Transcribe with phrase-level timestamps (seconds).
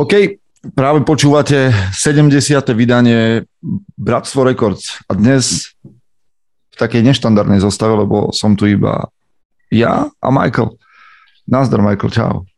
[0.00, 0.40] OK,
[0.72, 2.32] práve počúvate 70.
[2.72, 3.44] vydanie
[4.00, 5.76] Bratstvo Records a dnes
[6.72, 9.12] v takej neštandardnej zostave, lebo som tu iba
[9.68, 10.72] ja a Michael.
[11.44, 12.48] Nazdar, Michael, čau.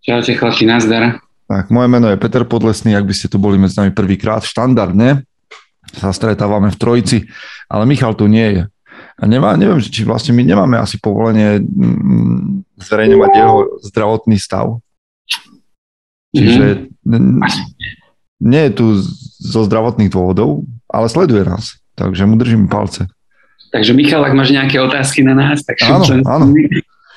[0.00, 1.20] Čaute, chlapi, nazdar.
[1.44, 5.28] Tak, moje meno je Peter Podlesný, ak by ste tu boli medzi nami prvýkrát, štandardne
[5.92, 7.28] sa stretávame v trojici,
[7.68, 8.62] ale Michal tu nie je.
[9.20, 13.56] A nemá, neviem, či vlastne my nemáme asi povolenie mm, zverejňovať jeho
[13.92, 14.80] zdravotný stav.
[16.38, 16.64] Čiže
[17.02, 17.42] mm.
[18.46, 18.86] nie je tu
[19.42, 21.78] zo zdravotných dôvodov, ale sleduje nás.
[21.98, 23.10] Takže mu držím palce.
[23.68, 26.46] Takže Michal, ak máš nejaké otázky na nás, tak áno, áno.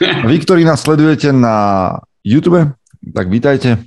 [0.01, 1.95] Vy, ktorí nás sledujete na
[2.25, 2.73] YouTube,
[3.13, 3.77] tak vítajte.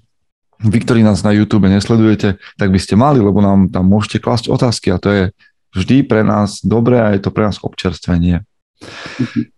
[0.64, 4.48] Vy, ktorí nás na YouTube nesledujete, tak by ste mali, lebo nám tam môžete klásť
[4.48, 5.22] otázky a to je
[5.76, 8.46] vždy pre nás dobré a je to pre nás občerstvenie.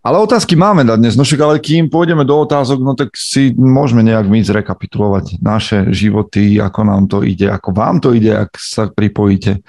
[0.05, 3.51] Ale otázky máme na dnes, no však ale kým pôjdeme do otázok, no tak si
[3.57, 8.55] môžeme nejak my zrekapitulovať naše životy, ako nám to ide, ako vám to ide, ak
[8.55, 9.59] sa pripojíte.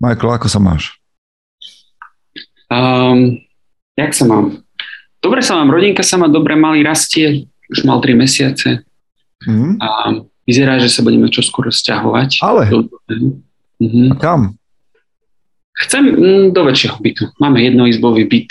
[0.00, 0.96] Michael, ako sa máš?
[2.72, 3.38] Um,
[3.98, 4.64] jak sa mám?
[5.20, 8.84] Dobre sa mám, rodinka sa má dobre, malý rastie, už mal 3 mesiace.
[9.44, 9.72] Mm-hmm.
[9.80, 9.88] A
[10.44, 12.44] vyzerá, že sa budeme čoskoro stiahovať.
[12.44, 12.68] Ale?
[13.80, 14.08] Mm-hmm.
[14.12, 14.56] A kam?
[15.74, 17.24] Chcem mm, do väčšieho bytu.
[17.42, 18.50] Máme jednoizbový byt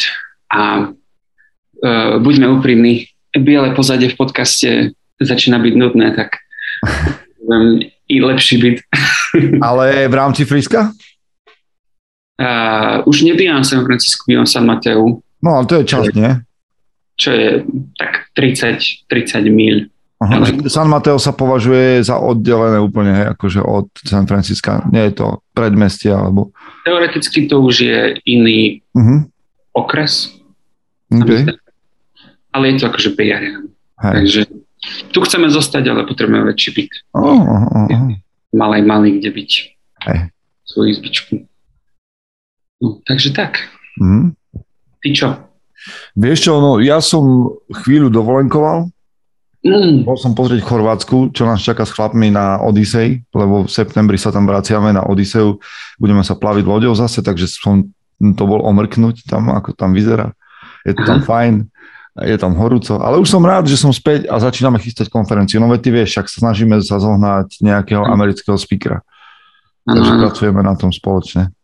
[0.52, 4.70] a uh, buďme úprimní, biele pozadie v podcaste
[5.22, 6.36] začína byť nudné, tak
[8.14, 8.78] i lepší byt.
[9.68, 10.92] Ale v rámci Friska?
[12.42, 15.22] Uh, už nebývam v San Francisco, bývam v San Mateu.
[15.44, 16.34] No ale to je čas, nie?
[17.14, 17.50] Čo je
[17.94, 19.86] tak 30, 30 míľ.
[20.24, 24.80] Aha, San Mateo sa považuje za oddelené úplne, hej, akože od San Francisca.
[24.88, 26.56] Nie je to predmestie, alebo...
[26.88, 29.28] Teoreticky to už je iný uh-huh.
[29.76, 30.32] okres.
[31.12, 31.52] Okay.
[32.56, 33.60] Ale je to akože Area.
[34.00, 34.48] Takže
[35.12, 36.92] tu chceme zostať, ale potrebujeme väčší byt.
[37.16, 38.12] Oh, oh, oh.
[38.56, 39.52] Malej malý, kde byť.
[40.08, 40.20] Hej.
[40.64, 41.36] Svoju izbičku.
[42.84, 43.64] No, takže tak.
[44.00, 44.36] Mm.
[45.04, 45.28] Ty čo?
[46.16, 48.88] Vieš čo, no ja som chvíľu dovolenkoval.
[49.64, 54.28] Bol som pozrieť Chorvátsku, čo nás čaká s chlapmi na Odisej, lebo v septembri sa
[54.28, 55.56] tam vraciame na Odiseu,
[55.96, 57.88] budeme sa plaviť loďou zase, takže som
[58.20, 60.36] to bol omrknúť tam, ako tam vyzerá.
[60.84, 61.64] Je to tam fajn,
[62.28, 65.64] je tam horúco, ale už som rád, že som späť a začíname chystať konferenciu.
[65.64, 69.00] No veď ty vieš, však sa snažíme sa zohnať nejakého amerického speakera.
[69.88, 71.56] Takže pracujeme na tom spoločne.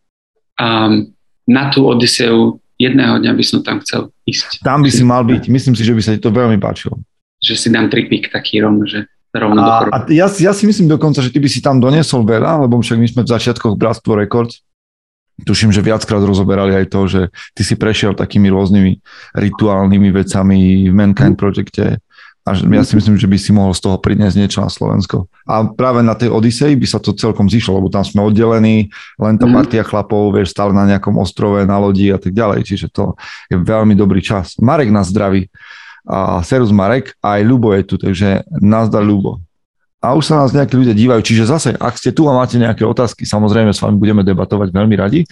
[0.56, 1.12] Um,
[1.44, 4.64] na tú Odiseu jedného dňa by som tam chcel ísť.
[4.64, 5.52] Tam by si mal byť.
[5.52, 6.96] Myslím si, že by sa ti to veľmi páčilo
[7.40, 10.86] že si dám tripik taký rovno, že rovno a, do a ja, ja si myslím
[10.86, 14.14] dokonca, že ty by si tam doniesol veľa, lebo však my sme v začiatkoch Bratstvo
[14.14, 14.62] Records,
[15.42, 17.20] tuším, že viackrát rozoberali aj to, že
[17.56, 18.92] ty si prešiel takými rôznymi
[19.40, 22.02] rituálnymi vecami v Mankind Projecte
[22.40, 25.28] a ja si myslím, že by si mohol z toho priniesť niečo na Slovensko.
[25.44, 28.88] A práve na tej Odisei by sa to celkom zišlo, lebo tam sme oddelení,
[29.20, 29.54] len tá mhm.
[29.54, 33.12] partia chlapov, vieš, stále na nejakom ostrove, na lodi a tak ďalej, čiže to
[33.52, 34.56] je veľmi dobrý čas.
[34.56, 35.52] Marek nás zdraví
[36.06, 39.40] a Serus Marek a aj Ľubo je tu, takže nazdar Ľubo.
[40.00, 42.88] A už sa nás nejakí ľudia dívajú, čiže zase, ak ste tu a máte nejaké
[42.88, 45.28] otázky, samozrejme s vami budeme debatovať veľmi radi.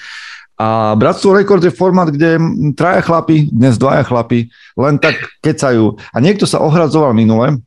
[0.61, 2.37] A Bratstvo Rekord je formát, kde
[2.77, 5.97] traja chlapi, dnes dvaja chlapi, len tak kecajú.
[6.13, 7.63] A niekto sa ohradzoval minule,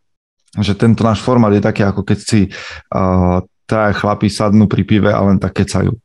[0.59, 2.51] že tento náš formát je taký, ako keď si
[2.94, 5.95] uh, traja chlapi sadnú pri pive a len tak kecajú.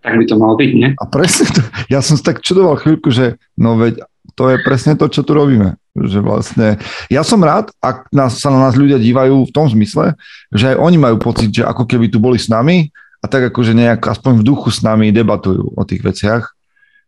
[0.00, 0.88] Tak by to malo byť, nie?
[0.94, 4.06] A presne to, ja som si tak čudoval chvíľku, že no veď
[4.38, 5.74] to je presne to, čo tu robíme.
[5.94, 6.68] Že vlastne,
[7.06, 10.18] ja som rád, ak nás, sa na nás ľudia dívajú v tom zmysle,
[10.50, 12.90] že aj oni majú pocit, že ako keby tu boli s nami
[13.22, 16.50] a tak akože nejak aspoň v duchu s nami debatujú o tých veciach,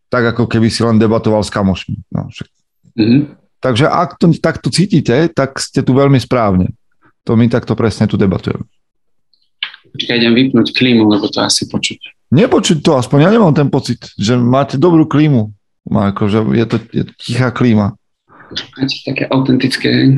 [0.06, 1.98] tak ako keby si len debatoval s kamošmi.
[2.14, 2.48] No, však.
[2.94, 3.20] Mm-hmm.
[3.58, 6.70] Takže ak to takto cítite, tak ste tu veľmi správne.
[7.26, 8.62] To my takto presne tu debatujeme.
[9.96, 12.30] Počkaj, idem vypnúť klímu, lebo to asi počuť.
[12.30, 15.50] Nepočuť to, aspoň ja nemám ten pocit, že máte dobrú klímu.
[15.90, 17.98] Akože je to, je to tichá klíma.
[19.04, 20.14] Také autentické.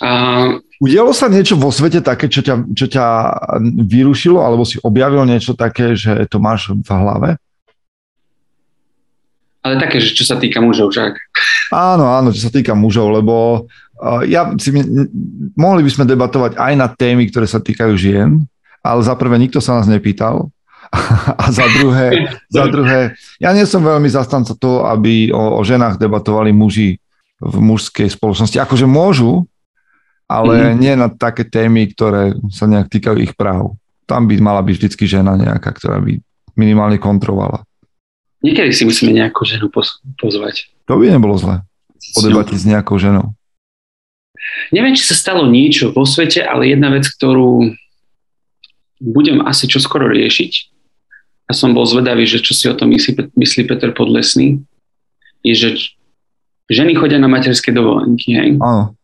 [0.00, 0.08] A...
[0.80, 3.06] Udialo sa niečo vo svete také, čo ťa, čo ťa
[3.84, 7.30] vyrušilo, alebo si objavil niečo také, že to máš v hlave?
[9.64, 11.16] Ale také, že čo sa týka mužov, však.
[11.72, 13.64] Áno, áno, čo sa týka mužov, lebo
[13.96, 14.68] uh, ja si,
[15.56, 18.44] mohli by sme debatovať aj na témy, ktoré sa týkajú žien,
[18.84, 20.52] ale za prvé nikto sa nás nepýtal,
[21.42, 25.98] A za druhé, za druhé, ja nie som veľmi zastanca toho, aby o, o ženách
[25.98, 26.98] debatovali muži
[27.44, 28.56] v mužskej spoločnosti.
[28.56, 29.44] Akože môžu,
[30.24, 30.80] ale mm-hmm.
[30.80, 33.76] nie na také témy, ktoré sa nejak týkajú ich práv.
[34.08, 36.16] Tam by mala byť vždycky žena nejaká, ktorá by
[36.56, 37.64] minimálne kontrolovala.
[38.40, 39.68] Niekedy si musíme nejakú ženu
[40.20, 40.72] pozvať.
[40.88, 41.64] To by nebolo zle.
[42.16, 43.32] Podebatiť s nejakou ženou.
[44.68, 47.72] Neviem, či sa stalo niečo vo svete, ale jedna vec, ktorú
[49.00, 50.74] budem asi čoskoro riešiť,
[51.44, 54.64] a som bol zvedavý, že čo si o tom myslí, myslí Peter Podlesný,
[55.44, 55.68] je, že
[56.70, 58.36] ženy chodia na materské dovolenky.
[58.36, 58.60] Hej?
[58.60, 58.96] Áno.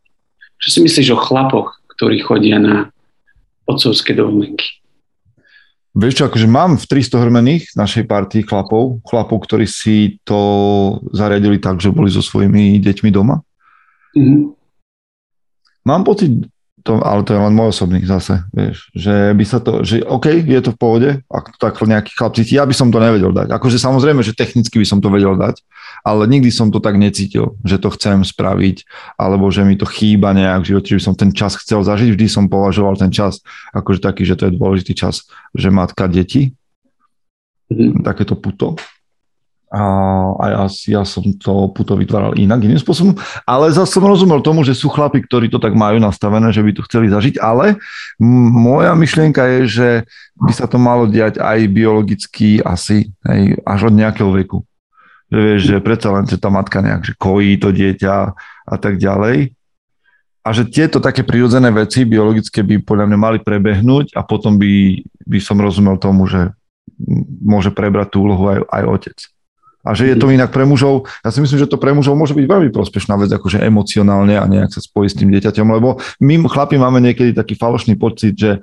[0.60, 2.92] Čo si myslíš o chlapoch, ktorí chodia na
[3.64, 4.80] otcovské dovolenky?
[5.90, 10.38] Vieš čo, akože mám v 300 hrmených našej partii chlapov, chlapov, ktorí si to
[11.10, 13.42] zariadili tak, že boli so svojimi deťmi doma.
[14.14, 14.40] Mm-hmm.
[15.90, 16.30] Mám pocit,
[16.80, 20.32] to, ale to je len môj osobný zase, vieš, že by sa to, že OK,
[20.32, 23.30] je to v pohode, ak to tak nejaký chlap cíti, ja by som to nevedel
[23.32, 23.52] dať.
[23.52, 25.60] Akože samozrejme, že technicky by som to vedel dať,
[26.04, 28.84] ale nikdy som to tak necítil, že to chcem spraviť,
[29.20, 32.16] alebo že mi to chýba nejak v živote, že by som ten čas chcel zažiť,
[32.16, 33.44] vždy som považoval ten čas
[33.76, 36.52] akože taký, že to je dôležitý čas, že matka, deti,
[37.70, 38.04] mm-hmm.
[38.04, 38.76] takéto puto
[39.70, 39.82] a,
[40.34, 40.64] a ja,
[40.99, 43.14] ja som to puto vytváral inak, iným spôsobom,
[43.46, 46.75] ale zase som rozumel tomu, že sú chlapi, ktorí to tak majú nastavené, že by
[46.75, 47.78] to chceli zažiť, ale
[48.19, 49.88] moja myšlienka je, že
[50.43, 54.67] by sa to malo diať aj biologicky asi, hej, až od nejakého veku.
[55.31, 58.14] Že vieš, že predsa len, že tá matka nejak, že kojí to dieťa
[58.66, 59.55] a tak ďalej.
[60.43, 64.99] A že tieto také prirodzené veci biologické by podľa mňa mali prebehnúť a potom by,
[65.31, 66.50] by som rozumel tomu, že
[67.38, 69.19] môže prebrať tú úlohu aj, aj otec.
[69.80, 72.36] A že je to inak pre mužov, ja si myslím, že to pre mužov môže
[72.36, 76.34] byť veľmi prospešná vec, akože emocionálne a nejak sa spojiť s tým dieťaťom, lebo my
[76.44, 78.60] chlapi máme niekedy taký falošný pocit, že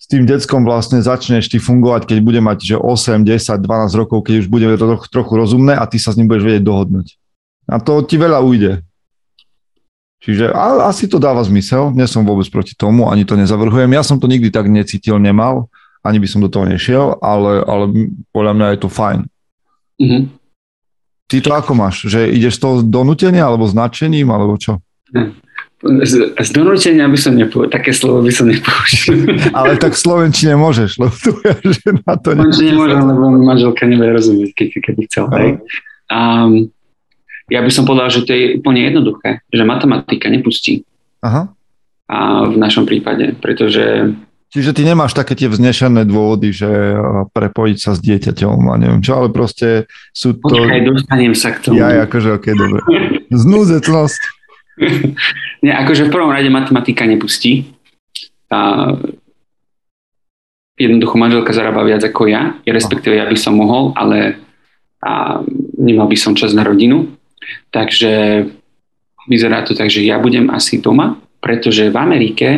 [0.00, 4.26] s tým deckom vlastne začneš ty fungovať, keď bude mať že 8, 10, 12 rokov,
[4.26, 7.14] keď už bude trochu, trochu rozumné a ty sa s ním budeš vedieť dohodnúť.
[7.70, 8.82] A to ti veľa ujde.
[10.26, 13.94] Čiže a, asi to dáva zmysel, nie som vôbec proti tomu, ani to nezavrhujem.
[13.94, 15.70] Ja som to nikdy tak necítil, nemal,
[16.02, 17.84] ani by som do toho nešiel, ale, ale
[18.34, 19.29] podľa mňa je to fajn.
[20.00, 20.22] Mm-hmm.
[21.30, 22.08] Ty to ako máš?
[22.10, 24.82] Že ideš z toho donútenia alebo značením, alebo čo?
[25.80, 29.30] Z, z donútenia by som nepovedal, také slovo by som nepoužil.
[29.58, 32.50] Ale tak v Slovenčine môžeš, lebo tvoja žena to nie...
[32.50, 35.24] Slovenčine môžem, lebo manželka nebude rozumieť, keď, keby chcel.
[35.38, 35.50] Hej.
[36.10, 36.74] Um,
[37.50, 40.86] ja by som povedal, že to je úplne jednoduché, že matematika nepustí.
[41.22, 41.50] Aha.
[42.10, 42.18] A
[42.50, 44.14] v našom prípade, pretože
[44.50, 46.66] Čiže ty nemáš také tie vznešené dôvody, že
[47.30, 50.50] prepojiť sa s dieťaťom a neviem čo, ale proste sú to...
[50.50, 51.78] Počkaj, dostanem sa k tomu.
[51.78, 52.80] Ja, akože, ok, dobre.
[53.30, 54.22] Znúzecnosť.
[55.64, 57.70] Nie, akože v prvom rade matematika nepustí.
[58.50, 58.90] A
[60.74, 64.40] jednoducho manželka zarába viac ako ja, respektíve ja by som mohol, ale
[65.00, 65.40] a
[65.80, 67.08] nemal by som čas na rodinu.
[67.72, 68.44] Takže
[69.28, 72.48] vyzerá to tak, že ja budem asi doma, pretože v Amerike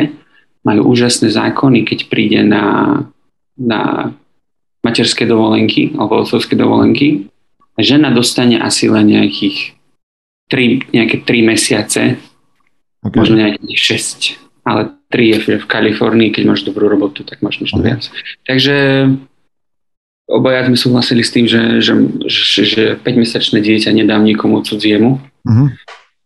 [0.63, 2.99] majú úžasné zákony, keď príde na,
[3.59, 4.11] na
[4.83, 7.27] materské dovolenky alebo otcovské dovolenky.
[7.79, 9.75] Žena dostane asi len nejakých
[10.51, 12.01] 3, nejaké 3 mesiace,
[13.01, 13.17] okay.
[13.17, 13.79] možno nejakých
[14.37, 17.87] 6, ale 3 je v Kalifornii, keď máš dobrú robotu, tak máš možno okay.
[17.93, 18.03] viac.
[18.45, 18.75] Takže
[20.29, 21.93] obaja sme súhlasili s tým, že, že,
[22.29, 25.19] že, že 5-mesačné dieťa nedám nikomu cudziemu.
[25.43, 25.67] Uh-huh.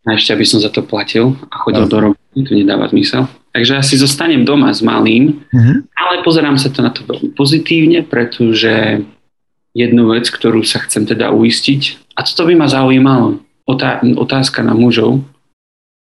[0.06, 1.92] A ešte, aby som za to platil a chodil uh-huh.
[1.92, 3.26] do roboty, to nedáva zmysel.
[3.58, 5.90] Takže ja si zostanem doma s malým, mm-hmm.
[5.98, 9.02] ale pozerám sa to na to veľmi pozitívne, pretože
[9.74, 14.78] jednu vec, ktorú sa chcem teda uistiť, a toto by ma zaujímalo, otá- otázka na
[14.78, 15.26] mužov,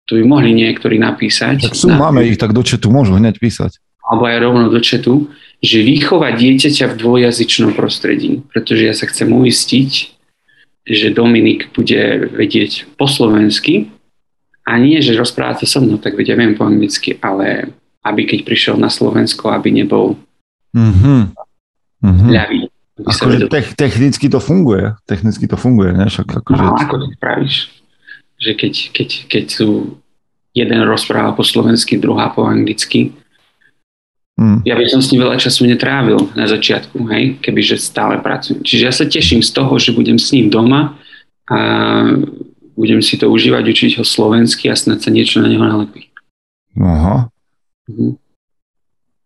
[0.04, 1.64] to by mohli niektorí napísať.
[1.64, 3.80] Tak sú, na, máme ich, tak do četu môžu hneď písať.
[4.04, 5.32] Alebo aj rovno do četu,
[5.64, 9.90] že vychovať dieťaťa v dvojazyčnom prostredí, pretože ja sa chcem uistiť,
[10.84, 13.88] že Dominik bude vedieť po slovensky,
[14.70, 17.74] a nie, že rozpráva to so mnou, tak vedia, viem po anglicky, ale
[18.06, 20.14] aby keď prišiel na Slovensko, aby nebol
[20.70, 21.20] mm-hmm.
[22.06, 22.28] Mm-hmm.
[22.30, 22.60] ľavý.
[23.00, 24.94] Akože te- technicky to funguje.
[25.10, 26.06] Technicky to funguje, ne?
[26.06, 26.62] Však akože...
[26.62, 27.56] No, ako to spravíš?
[28.38, 29.68] Že keď, keď, keď sú
[30.54, 33.10] jeden rozpráva po slovensky, druhá po anglicky,
[34.38, 34.62] mm.
[34.68, 38.62] ja by som s ním veľa času netrávil na začiatku, hej, kebyže stále pracujem.
[38.62, 40.94] Čiže ja sa teším z toho, že budem s ním doma
[41.50, 41.58] a
[42.74, 46.10] budem si to užívať, učiť ho slovensky a snad sa niečo na neho nalepí.
[46.78, 47.28] Aha.
[47.90, 48.18] Mhm.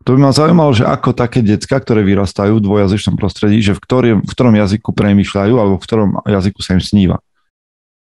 [0.04, 3.80] To by ma zaujímalo, že ako také decka, ktoré vyrastajú v dvojazyčnom prostredí, že v
[3.80, 7.16] ktorom, v ktorom jazyku premýšľajú alebo v ktorom jazyku sa im sníva.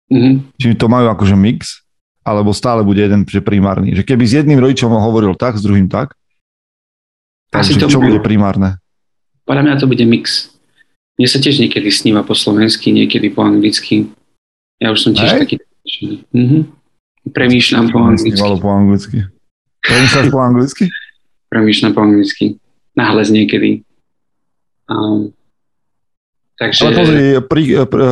[0.10, 0.34] Mm-hmm.
[0.58, 1.86] Či to majú akože mix,
[2.26, 3.94] alebo stále bude jeden že primárny.
[3.94, 6.18] Že keby s jedným rodičom hovoril tak, s druhým tak,
[7.54, 8.82] takže to čo bude primárne?
[9.46, 10.50] Podľa mňa to bude mix.
[11.22, 14.10] Mne sa tiež niekedy sníva po slovensky, niekedy po anglicky.
[14.80, 15.40] Ja už som tiež Aj?
[15.40, 15.62] taký...
[16.36, 16.62] Mm-hmm.
[17.32, 18.38] Premýšľam po anglicky.
[18.38, 19.18] po anglicky.
[19.82, 20.84] Premýšľaš po anglicky?
[21.50, 22.46] Premýšľam po anglicky.
[22.94, 23.82] Nahles niekedy.
[24.86, 25.34] Um,
[26.60, 26.86] takže...
[26.86, 28.06] Ale pozri, prí, prí,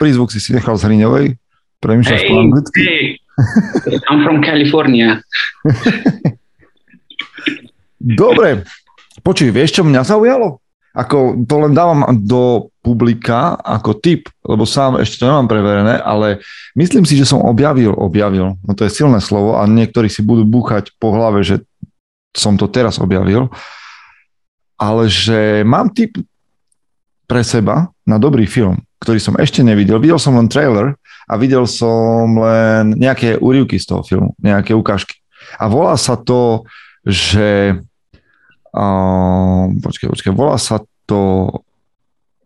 [0.00, 1.26] prízvuk si si nechal z Hriňovej.
[1.84, 2.80] Premýšľaš hey, po anglicky?
[2.80, 3.04] Hey,
[4.08, 5.20] I'm from California.
[8.00, 8.64] Dobre,
[9.20, 10.62] počuj, vieš, čo mňa zaujalo?
[10.96, 16.40] Ako to len dávam do publika ako tip, lebo sám ešte to nemám preverené, ale
[16.72, 20.48] myslím si, že som objavil, objavil, no to je silné slovo a niektorí si budú
[20.48, 21.60] búchať po hlave, že
[22.32, 23.52] som to teraz objavil,
[24.80, 26.16] ale že mám tip
[27.28, 30.00] pre seba na dobrý film, ktorý som ešte nevidel.
[30.00, 30.94] Videl som len trailer
[31.26, 35.18] a videl som len nejaké úrivky z toho filmu, nejaké ukážky.
[35.58, 36.62] A volá sa to,
[37.02, 37.74] že
[38.76, 41.50] uh, počkaj, počkaj, volá sa to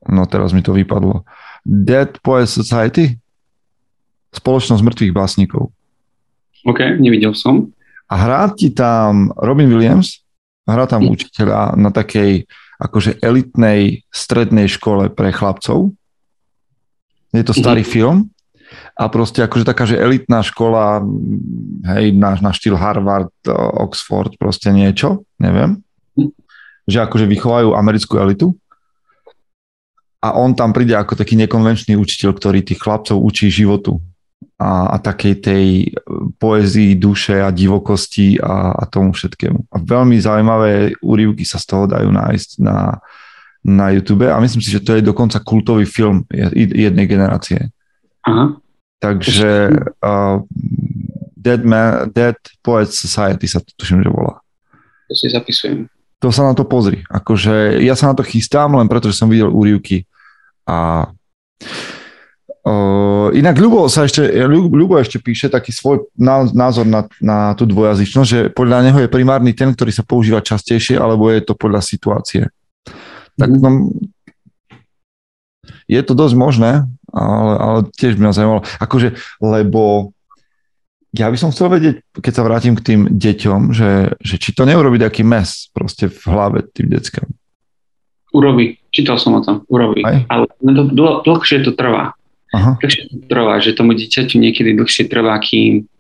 [0.09, 1.27] no teraz mi to vypadlo
[1.67, 3.21] Dead Poets Society
[4.31, 5.75] spoločnosť mŕtvych básnikov.
[6.65, 7.75] OK, nevidel som.
[8.07, 10.23] A hrá ti tam Robin Williams,
[10.65, 11.11] hrá tam mm.
[11.11, 12.47] učiteľa na takej
[12.81, 15.93] akože elitnej strednej škole pre chlapcov.
[17.31, 17.95] Je to starý mm-hmm.
[17.95, 18.19] film
[18.97, 21.03] a proste akože taká, že elitná škola,
[21.95, 23.35] hej, na, na štýl Harvard,
[23.79, 25.83] Oxford, proste niečo, neviem.
[26.89, 28.55] Že akože vychovajú americkú elitu.
[30.21, 34.05] A on tam príde ako taký nekonvenčný učiteľ, ktorý tých chlapcov učí životu
[34.61, 35.65] a, a takej tej
[36.37, 39.73] poezii duše a divokosti a, a tomu všetkému.
[39.73, 43.01] A veľmi zaujímavé úryvky sa z toho dajú nájsť na,
[43.65, 47.73] na YouTube a myslím si, že to je dokonca kultový film jednej generácie.
[48.29, 48.61] Aha.
[49.01, 49.73] Takže
[50.05, 50.45] uh,
[51.41, 54.45] Dead, Man, Dead Poets Society sa to tuším, že volá.
[55.09, 55.89] To si zapisujem.
[56.21, 57.01] To sa na to pozri.
[57.09, 60.05] Akože ja sa na to chystám, len preto, že som videl úrivky.
[60.69, 61.09] A
[62.69, 66.13] uh, inak Ľubo sa ešte, Ľubo ešte píše taký svoj
[66.53, 71.01] názor na, na tú dvojazyčnosť, že podľa neho je primárny ten, ktorý sa používa častejšie,
[71.01, 72.53] alebo je to podľa situácie.
[73.41, 73.61] Tak mhm.
[73.65, 73.71] no,
[75.91, 76.73] je to dosť možné,
[77.11, 80.13] ale, ale tiež by ma zaujímalo, akože, lebo
[81.11, 84.63] ja by som chcel vedieť, keď sa vrátim k tým deťom, že, že či to
[84.63, 87.27] neurobi taký mes proste v hlave tým deckám.
[88.31, 90.07] Urobí, čítal som o tom, urobí.
[90.07, 90.23] Aj?
[90.31, 92.15] Ale to, dl- dlhšie to trvá.
[92.55, 92.79] Aha.
[92.79, 95.91] Dlhšie to trvá, že tomu dieťaťu niekedy dlhšie trvá, kým,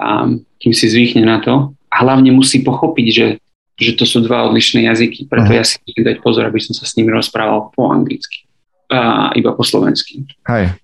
[0.00, 1.76] um, kým si zvýchne na to.
[1.92, 3.26] A hlavne musí pochopiť, že,
[3.76, 5.28] že to sú dva odlišné jazyky.
[5.28, 5.60] Preto Aha.
[5.60, 8.48] ja si musím dať pozor, aby som sa s nimi rozprával po anglicky
[8.90, 10.24] a iba po slovensky.
[10.48, 10.74] Hej.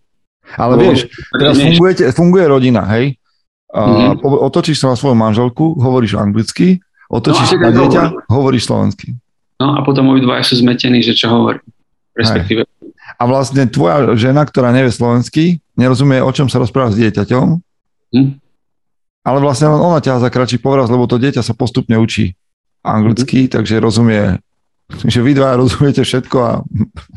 [0.54, 3.18] Ale no, vieš, teraz funguje, funguje rodina, hej?
[3.76, 4.24] Mm-hmm.
[4.24, 6.80] Otočíš sa na svoju manželku, hovoríš anglicky,
[7.12, 8.24] otočíš no, sa na dieťa, hovorí.
[8.32, 9.12] hovoríš slovensky.
[9.60, 11.60] No a potom obidvaja sú zmetení, že čo hovorí.
[12.16, 12.64] Respektíve.
[12.64, 12.96] Hej.
[13.16, 17.46] A vlastne tvoja žena, ktorá nevie slovensky, nerozumie, o čom sa rozpráva s dieťaťom,
[18.16, 18.30] hm?
[19.24, 22.32] ale vlastne len ona ťa zakračí povraz, lebo to dieťa sa postupne učí
[22.80, 23.60] anglicky, hm.
[23.60, 24.40] takže rozumie,
[25.04, 26.52] že vy dva rozumiete všetko a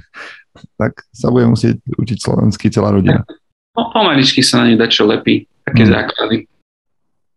[0.80, 3.24] tak sa bude musieť učiť slovensky celá rodina.
[3.76, 5.94] No, pomaličky sa na ňu dať čo lepí, také hmm.
[5.94, 6.38] základy.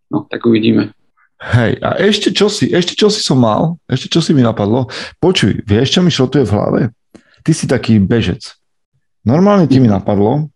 [0.09, 0.93] No, tak uvidíme.
[1.43, 4.87] Hej, a ešte čo si, ešte čo si som mal, ešte čo si mi napadlo.
[5.19, 6.81] Počuj, vieš, čo mi šrotuje v hlave?
[7.43, 8.55] Ty si taký bežec.
[9.27, 10.53] Normálne ti mi napadlo,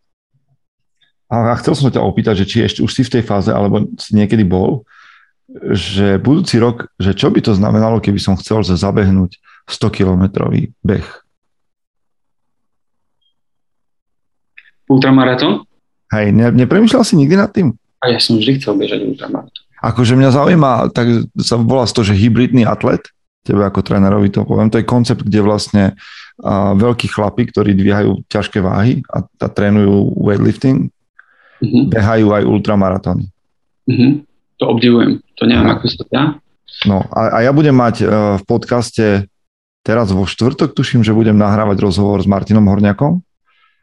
[1.26, 4.14] a chcel som ťa opýtať, že či ešte už si v tej fáze, alebo si
[4.14, 4.86] niekedy bol,
[5.74, 9.34] že budúci rok, že čo by to znamenalo, keby som chcel zabehnúť
[9.66, 11.06] 100-kilometrový beh?
[14.86, 15.66] ultramaratón?
[16.14, 17.74] Hej, ne, nepremýšľal si nikdy nad tým?
[18.02, 19.62] A ja som vždy chcel bežať ultramaratón.
[19.82, 23.02] Akože mňa zaujíma, tak sa volá to, že hybridný atlet,
[23.46, 25.84] tebe ako trénerovi to poviem, to je koncept, kde vlastne
[26.42, 30.90] a, veľkí chlapi, ktorí dvíhajú ťažké váhy a, a trénujú weightlifting,
[31.62, 31.84] uh-huh.
[31.92, 33.30] behajú aj ultramaratóny.
[33.86, 34.26] Uh-huh.
[34.58, 36.24] To obdivujem, to neviem, ako sa dá.
[36.88, 38.08] No a, a ja budem mať uh,
[38.40, 39.30] v podcaste
[39.86, 43.22] teraz vo štvrtok, tuším, že budem nahrávať rozhovor s Martinom Horňakom,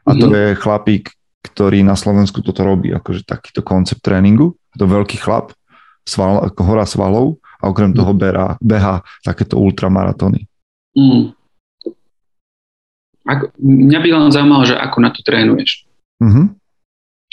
[0.03, 0.35] a to mm-hmm.
[0.35, 1.05] je chlapík,
[1.43, 4.55] ktorý na Slovensku toto robí, akože takýto koncept tréningu.
[4.73, 5.51] Je to veľký chlap,
[6.07, 7.97] sval, ako hora svalov a okrem mm.
[7.99, 10.47] toho beha, beha takéto ultramaratóny.
[10.95, 11.35] Mm.
[13.23, 15.87] Ako, mňa by len zaujímalo, že ako na to trénuješ.
[16.19, 16.63] Mm-hmm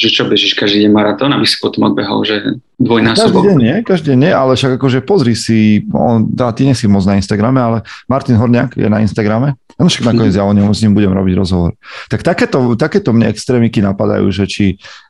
[0.00, 3.44] že čo bežíš každý deň maratón, aby si potom odbehol, že dvojnásobok?
[3.44, 6.72] Každý deň nie, každý deň nie, ale však akože pozri si, on, dá, ty nie
[6.72, 10.52] si moc na Instagrame, ale Martin Horniak je na Instagrame, no však nakoniec ja o
[10.52, 11.74] ňom s ním budem robiť rozhovor.
[12.12, 14.64] Tak takéto, takéto mne extrémiky napadajú, že či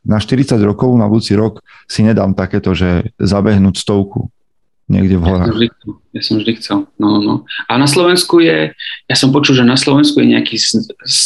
[0.07, 1.59] na 40 rokov, na budúci rok
[1.91, 4.31] si nedám takéto, že zabehnúť stovku
[4.87, 5.47] niekde v horách.
[5.47, 5.67] Ja som vždy,
[6.11, 6.77] ja som vždy chcel.
[6.95, 7.35] No, no, no.
[7.67, 8.71] A na Slovensku je,
[9.07, 11.19] ja som počul, že na Slovensku je nejaký s, s,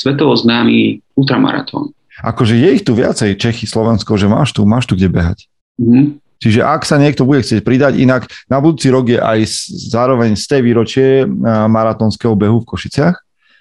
[0.00, 4.98] svetovo známy ultramaratón akože je ich tu viacej, Čechy, Slovensko, že máš tu, máš tu
[4.98, 5.46] kde behať.
[5.78, 6.18] Mm.
[6.38, 9.42] Čiže ak sa niekto bude chcieť pridať, inak na budúci rok je aj
[9.90, 11.06] zároveň z tej výročie
[11.66, 13.16] maratónskeho behu v Košiciach,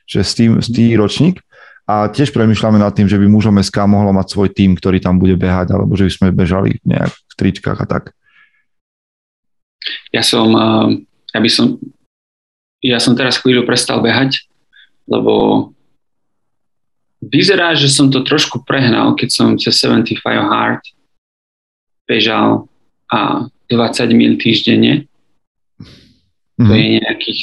[0.06, 1.42] že s tým, s tým ročník.
[1.88, 5.18] A tiež premyšľame nad tým, že by mužom SK mohlo mať svoj tým, ktorý tam
[5.18, 8.04] bude behať, alebo že by sme bežali nejak v tričkách a tak.
[10.12, 10.88] Ja som, eh,
[11.32, 11.80] ja by som,
[12.84, 14.46] ja som teraz chvíľu prestal behať,
[15.08, 15.72] lebo
[17.24, 20.84] vyzerá, že som to trošku prehnal, keď som cez 75 hard
[22.08, 22.72] bežal
[23.12, 25.06] a 20 mil týždenne.
[26.58, 26.68] Mm-hmm.
[26.68, 26.80] To mhm.
[26.80, 27.40] je nejakých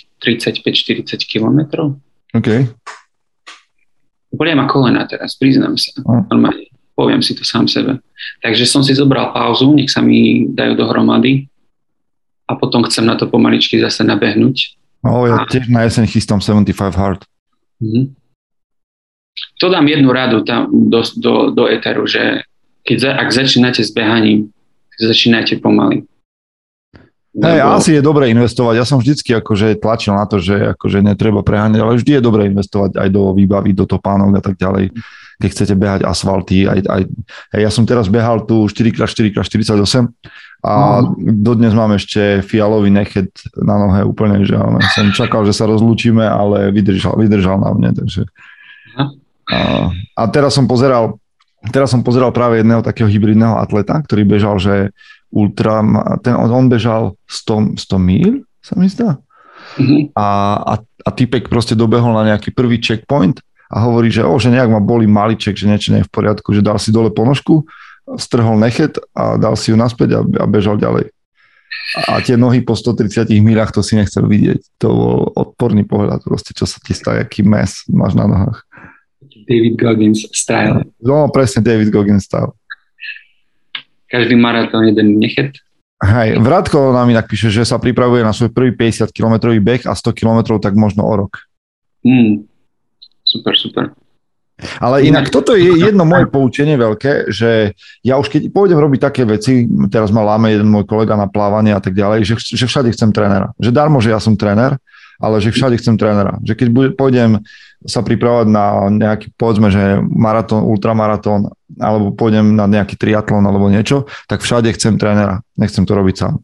[1.14, 2.00] 35-40 kilometrov.
[2.34, 2.48] OK.
[4.34, 5.94] Bolia ma kolena teraz, priznám sa.
[6.02, 6.26] Mm.
[6.26, 6.66] Normálne,
[6.98, 8.02] poviem si to sám sebe.
[8.42, 11.46] Takže som si zobral pauzu, nech sa mi dajú dohromady
[12.50, 14.74] a potom chcem na to pomaličky zase nabehnúť.
[15.06, 15.46] No, ja a...
[15.46, 17.22] tiež na jeseň chystám 75 hard.
[17.78, 18.04] Mm-hmm.
[19.62, 22.42] To dám jednu radu tam do, do, do eteru, že
[22.86, 24.53] keď, ak začínate s behaním,
[25.00, 26.06] začínajte pomaly.
[27.34, 27.74] Hej, lebo...
[27.74, 28.74] asi je dobre investovať.
[28.78, 32.46] Ja som vždycky akože tlačil na to, že akože netreba preháňať, ale vždy je dobre
[32.46, 34.94] investovať aj do výbavy, do topánok a tak ďalej.
[35.42, 37.02] Keď chcete behať asfalty, aj, aj,
[37.58, 40.14] hej, ja som teraz behal tu 4x4x48
[40.62, 41.10] a no.
[41.18, 46.22] dodnes mám ešte fialový nechet na nohe úplne, že ale som čakal, že sa rozlúčime,
[46.22, 48.30] ale vydržal, vydržal na mne, takže...
[49.44, 51.18] A, a teraz som pozeral
[51.72, 54.92] teraz som pozeral práve jedného takého hybridného atleta, ktorý bežal, že
[55.32, 55.80] ultra,
[56.20, 59.18] ten, on bežal 100, 100 míl, sa mi zdá.
[59.80, 60.12] Mm-hmm.
[60.14, 60.26] A,
[60.60, 63.40] a, a typek proste dobehol na nejaký prvý checkpoint
[63.72, 66.54] a hovorí, že, o, že nejak ma boli maliček, že niečo nie je v poriadku,
[66.54, 67.66] že dal si dole ponožku,
[68.20, 71.10] strhol nechet a dal si ju naspäť a, a bežal ďalej.
[72.06, 74.78] A tie nohy po 130 míľach to si nechcel vidieť.
[74.82, 78.62] To bol odporný pohľad, proste, čo sa ti stane, aký mes máš na nohách.
[79.44, 80.88] David Goggins style.
[80.98, 82.52] No, presne David Goggins style
[84.14, 85.58] každý maratón jeden nechet.
[85.98, 89.94] Hej, Vratko nám inak píše, že sa pripravuje na svoj prvý 50 km beh a
[89.96, 91.42] 100 km tak možno o rok.
[92.06, 92.46] Mm,
[93.26, 93.84] super, super.
[94.78, 97.74] Ale inak toto je jedno moje poučenie veľké, že
[98.06, 101.74] ja už keď pôjdem robiť také veci, teraz ma láme jeden môj kolega na plávanie
[101.74, 103.50] a tak ďalej, že, že všade chcem trénera.
[103.58, 104.78] Že darmo, že ja som tréner,
[105.18, 106.38] ale že všade chcem trénera.
[106.46, 107.42] Že keď pôjdem
[107.84, 114.08] sa pripravovať na nejaký, povedzme, že maratón, ultramaratón, alebo pôjdem na nejaký triatlon alebo niečo,
[114.24, 115.44] tak všade chcem trénera.
[115.60, 116.34] Nechcem to robiť sám.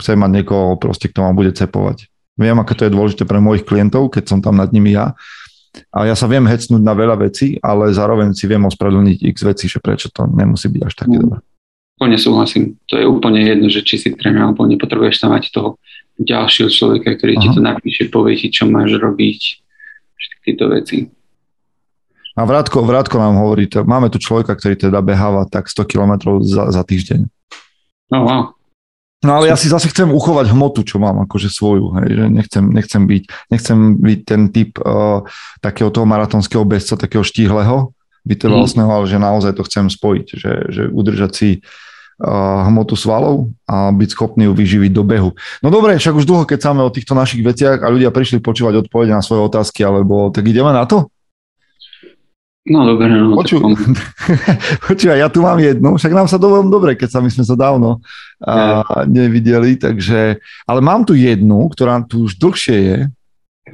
[0.00, 2.08] Chcem mať niekoho proste, kto ma bude cepovať.
[2.40, 5.12] Viem, aké to je dôležité pre mojich klientov, keď som tam nad nimi ja.
[5.92, 9.68] A ja sa viem hecnúť na veľa vecí, ale zároveň si viem ospravedlniť x veci,
[9.68, 11.22] že prečo to nemusí byť až také mm.
[11.22, 11.40] dobré.
[12.00, 12.80] Úplne súhlasím.
[12.88, 15.76] To je úplne jedno, že či si tréner alebo nepotrebuješ tam mať toho
[16.16, 17.42] ďalšieho človeka, ktorý Aha.
[17.44, 19.40] ti to napíše, povie ti, čo máš robiť,
[20.20, 20.98] všetky tieto veci.
[22.36, 26.12] A Vrátko, Vrátko nám hovorí, to, máme tu človeka, ktorý teda beháva tak 100 km
[26.44, 27.26] za, za týždeň.
[28.12, 28.42] No, wow.
[29.20, 32.64] No ale ja si zase chcem uchovať hmotu, čo mám akože svoju, hej, že nechcem,
[32.72, 35.20] nechcem, byť, nechcem byť ten typ uh,
[35.60, 37.92] takého toho maratonského bezca, takého štíhleho,
[38.24, 38.96] vytrvalostného, mm.
[38.96, 41.89] ale že naozaj to chcem spojiť, že, že udržať si uh,
[42.68, 45.32] hmotu svalov a byť schopný ju vyživiť do behu.
[45.64, 49.16] No dobre, však už dlho, keď o týchto našich veciach a ľudia prišli počúvať odpovede
[49.16, 51.08] na svoje otázky, alebo tak ideme na to?
[52.68, 53.32] No dobre, no.
[53.40, 53.56] Poču...
[54.88, 57.56] Počúvaj, ja tu mám jednu, však nám sa dovolím dobre, keď sa my sme sa
[57.56, 58.04] dávno
[58.44, 60.36] a, nevideli, takže,
[60.68, 62.98] ale mám tu jednu, ktorá tu už dlhšie je,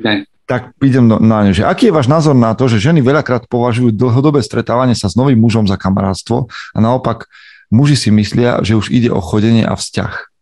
[0.06, 0.22] ne.
[0.46, 3.90] tak idem na ňu, že aký je váš názor na to, že ženy veľakrát považujú
[3.90, 7.26] dlhodobé stretávanie sa s novým mužom za kamarátstvo a naopak
[7.70, 10.36] muži si myslia, že už ide o chodenie a vzťah.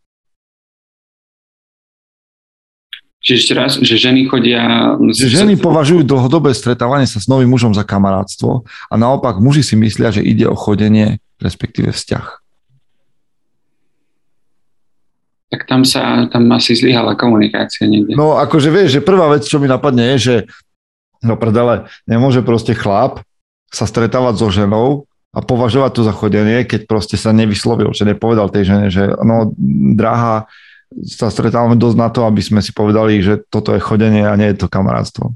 [3.25, 4.61] Čiže ešte raz, že ženy chodia...
[5.01, 9.81] Že ženy považujú dlhodobé stretávanie sa s novým mužom za kamarátstvo a naopak muži si
[9.81, 12.45] myslia, že ide o chodenie, respektíve vzťah.
[15.57, 18.13] Tak tam sa, tam asi zlyhala komunikácia niekde.
[18.13, 20.35] No akože vieš, že prvá vec, čo mi napadne je, že
[21.25, 23.25] no predale, nemôže proste chlap
[23.73, 28.55] sa stretávať so ženou a považovať to za chodenie, keď proste sa nevyslovil, že nepovedal
[28.55, 29.51] tej žene, že no,
[29.99, 30.47] drahá,
[31.03, 34.55] sa stretávame dosť na to, aby sme si povedali, že toto je chodenie a nie
[34.55, 35.35] je to kamarátstvo.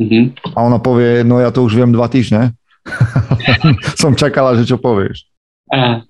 [0.00, 0.56] Mm-hmm.
[0.56, 2.56] A ona povie, no ja to už viem dva týždne.
[4.00, 5.28] Som čakala, že čo povieš.
[5.68, 6.00] A,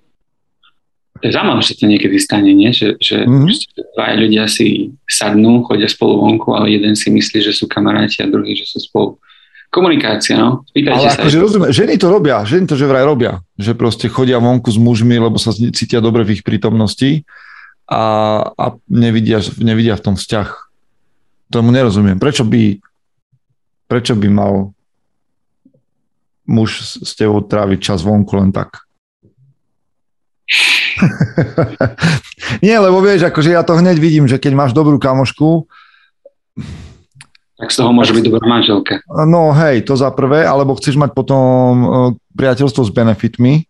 [1.21, 2.71] že to niekedy stane, nie?
[2.71, 3.95] že, že mm-hmm.
[3.99, 8.31] dva ľudia si sadnú, chodia spolu vonku, ale jeden si myslí, že sú kamaráti a
[8.31, 9.19] druhý, že sú spolu.
[9.75, 10.63] Komunikácia, no.
[10.71, 14.39] Spýtajte ale akože rozumiem, ženy to robia, ženy to že vraj robia, že proste chodia
[14.39, 17.27] vonku s mužmi, lebo sa cítia dobre v ich prítomnosti
[17.83, 18.03] a,
[18.55, 20.47] a nevidia, nevidia v tom vzťah.
[21.51, 22.15] Tomu nerozumiem.
[22.15, 22.79] Prečo by,
[23.91, 24.71] prečo by mal
[26.47, 28.87] muž s tebou tráviť čas vonku len tak?
[32.65, 35.67] Nie, lebo vieš, akože ja to hneď vidím, že keď máš dobrú kamošku,
[37.55, 38.99] Tak z toho môže byť dobrá manželka.
[39.07, 41.85] No hej, to za prvé, alebo chceš mať potom uh,
[42.35, 43.63] priateľstvo s benefitmi,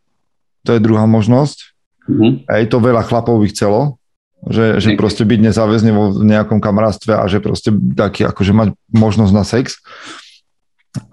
[0.65, 1.77] to je druhá možnosť.
[2.09, 2.31] Mm-hmm.
[2.49, 4.01] Hej, to veľa chlapov by chcelo,
[4.49, 9.33] že, že proste byť nezáväzne vo nejakom kamarátstve a že proste taký, akože mať možnosť
[9.37, 9.77] na sex.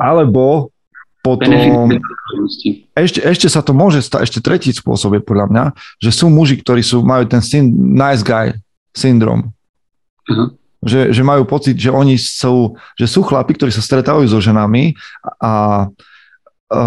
[0.00, 0.72] Alebo
[1.20, 1.92] potom...
[2.96, 5.64] Ešte, ešte sa to môže stať, ešte tretí spôsob je podľa mňa,
[6.00, 8.56] že sú muži, ktorí sú, majú ten syn, nice guy
[8.96, 9.52] syndrom.
[10.24, 14.42] Uh-huh že, že majú pocit, že oni sú, že sú chlapi, ktorí sa stretávajú so
[14.42, 14.98] ženami
[15.38, 15.54] a, a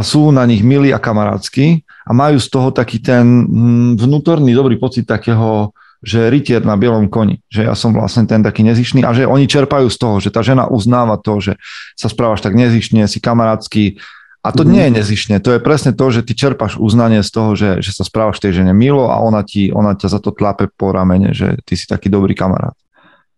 [0.04, 4.76] sú na nich milí a kamarátsky a majú z toho taký ten hm, vnútorný dobrý
[4.76, 5.72] pocit takého,
[6.04, 9.48] že rytier na bielom koni, že ja som vlastne ten taký nezišný a že oni
[9.48, 11.56] čerpajú z toho, že tá žena uznáva to, že
[11.96, 13.98] sa správaš tak nezišne, si kamarátsky.
[14.46, 14.70] A to mm.
[14.70, 17.90] nie je nezišne, to je presne to, že ty čerpaš uznanie z toho, že, že
[17.90, 21.34] sa správaš tej žene milo a ona, ti, ona ťa za to tlape po ramene,
[21.34, 22.78] že ty si taký dobrý kamarát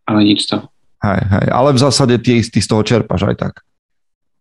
[0.08, 0.64] ale nič to.
[1.04, 3.54] Hej, hej, ale v zásade ty, ty z toho čerpaš aj tak.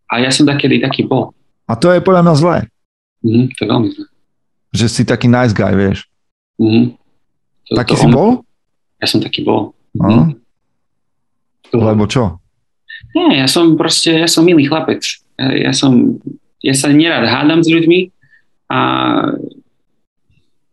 [0.09, 1.35] A ja som takedy taký bol.
[1.67, 2.57] A to je podľa mňa zlé.
[3.27, 4.07] Mhm, to je veľmi zlé.
[4.73, 6.07] Že si taký nice guy, vieš.
[6.63, 6.95] Mhm.
[7.67, 8.13] To, taký to si on...
[8.15, 8.31] bol?
[9.03, 9.75] Ja som taký bol.
[9.99, 10.39] Mhm.
[11.75, 12.39] Lebo čo?
[13.13, 15.03] Nie, ja som proste, ja som milý chlapec.
[15.37, 16.17] Ja som,
[16.65, 18.09] ja sa nerad hádam s ľuďmi
[18.73, 18.81] a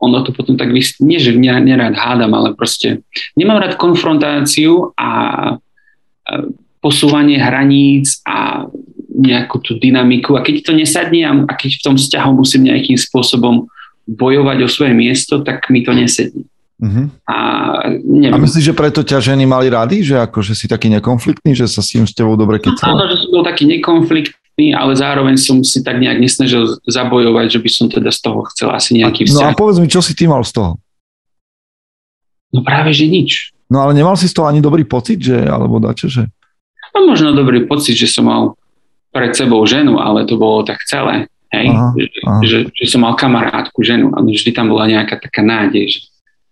[0.03, 2.99] ono to potom tak vys- nie, že nerád hádam, ale proste
[3.39, 5.11] nemám rád konfrontáciu a, a
[6.83, 8.67] posúvanie hraníc a
[9.13, 13.71] nejakú tú dynamiku a keď to nesadne a, keď v tom vzťahu musím nejakým spôsobom
[14.03, 16.43] bojovať o svoje miesto, tak mi to nesedí.
[16.83, 17.07] Uh-huh.
[17.23, 17.37] A,
[18.03, 18.35] neviem.
[18.35, 21.79] a myslíš, že preto ťa ženy mali rady, že akože si taký nekonfliktný, že sa
[21.79, 22.99] s tým s tebou dobre kecala?
[22.99, 23.63] No, že som bol taký
[24.57, 28.39] nekonflikt, ale zároveň som si tak nejak nesnažil zabojovať, že by som teda z toho
[28.53, 29.49] chcel asi nejaký vzťah.
[29.49, 30.71] No a povedz mi, čo si ty mal z toho?
[32.53, 33.49] No práve, že nič.
[33.69, 36.29] No ale nemal si z toho ani dobrý pocit, že, alebo dačo, že?
[36.93, 38.53] No možno dobrý pocit, že som mal
[39.09, 41.25] pred sebou ženu, ale to bolo tak celé.
[41.49, 41.73] Hej?
[41.73, 42.41] Aha, že, aha.
[42.45, 45.99] Že, že som mal kamarátku ženu, ale vždy tam bola nejaká taká nádej, že,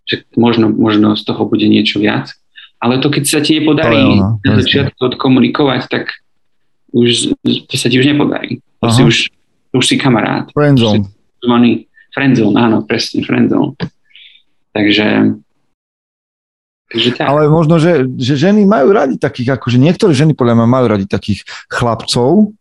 [0.10, 2.34] že možno, možno z toho bude niečo viac.
[2.82, 6.18] Ale to, keď sa ti nepodarí na začiatku odkomunikovať, tak
[6.92, 8.60] už, to sa ti už nepodarí.
[8.84, 9.16] To si už,
[9.76, 10.48] už si kamarát.
[10.52, 11.08] Friendzone.
[11.42, 13.80] Zvaný friendzone, áno, presne, friendzone.
[14.72, 15.36] Takže,
[16.92, 17.28] takže tak.
[17.28, 21.06] Ale možno, že, že ženy majú radi takých, akože niektoré ženy podľa mňa majú radi
[21.08, 22.56] takých chlapcov,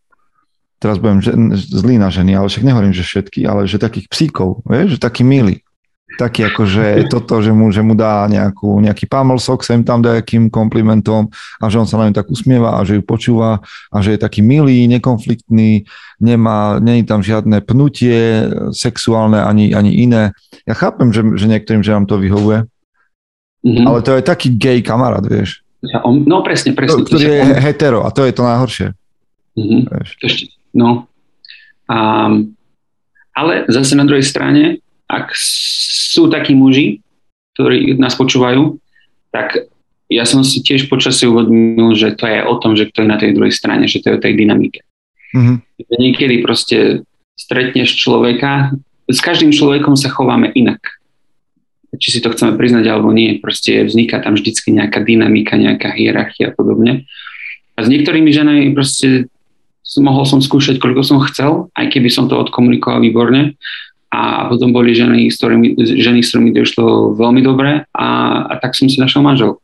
[0.81, 1.21] teraz budem
[1.55, 5.23] zlý na ženy, ale však nehovorím, že všetky, ale že takých psíkov, vieš, že taký
[5.23, 5.63] milý
[6.19, 11.31] taký akože toto, že mu, že mu dá nejakú, nejaký pamlsok sem tam nejakým komplimentom
[11.61, 14.19] a že on sa na ňu tak usmieva a že ju počúva a že je
[14.19, 15.87] taký milý, nekonfliktný,
[16.19, 20.35] nemá, není tam žiadne pnutie sexuálne ani, ani iné.
[20.67, 22.67] Ja chápem, že, že niektorým ženám to vyhovuje,
[23.63, 23.85] mm-hmm.
[23.87, 25.63] ale to je taký gay kamarát, vieš.
[26.05, 27.07] No presne, presne.
[27.07, 27.57] Ktorý je on...
[27.57, 28.87] hetero a to je to najhoršie.
[29.57, 29.81] Mm-hmm.
[30.77, 31.09] No.
[31.89, 32.53] Um,
[33.31, 37.03] ale zase na druhej strane, ak sú takí muži,
[37.59, 38.79] ktorí nás počúvajú,
[39.35, 39.67] tak
[40.11, 43.19] ja som si tiež počasie uvedomil, že to je o tom, že kto je na
[43.19, 44.83] tej druhej strane, že to je o tej dynamike.
[45.31, 45.57] Mm-hmm.
[45.87, 48.75] Niekedy proste stretneš človeka,
[49.07, 50.79] s každým človekom sa chováme inak.
[51.95, 56.51] Či si to chceme priznať alebo nie, proste vzniká tam vždycky nejaká dynamika, nejaká hierarchia
[56.51, 57.07] a podobne.
[57.75, 59.27] A s niektorými ženami proste
[59.99, 63.59] mohol som skúšať, koľko som chcel, aj keby som to odkomunikoval výborne,
[64.11, 68.07] a potom boli ženy, s ktorými, ženy, s ktorými to išlo veľmi dobre a,
[68.51, 69.55] a tak som si našiel manžel.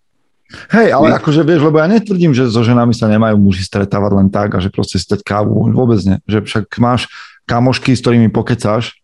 [0.72, 1.20] Hej, ale My...
[1.20, 4.64] akože vieš, lebo ja netvrdím, že so ženami sa nemajú muži stretávať len tak a
[4.64, 6.18] že proste stať kávu, vôbec nie.
[6.24, 7.12] Že však máš
[7.44, 8.96] kamošky, s ktorými pokecáš,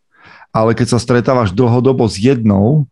[0.55, 2.87] ale keď sa stretávaš dlhodobo s jednou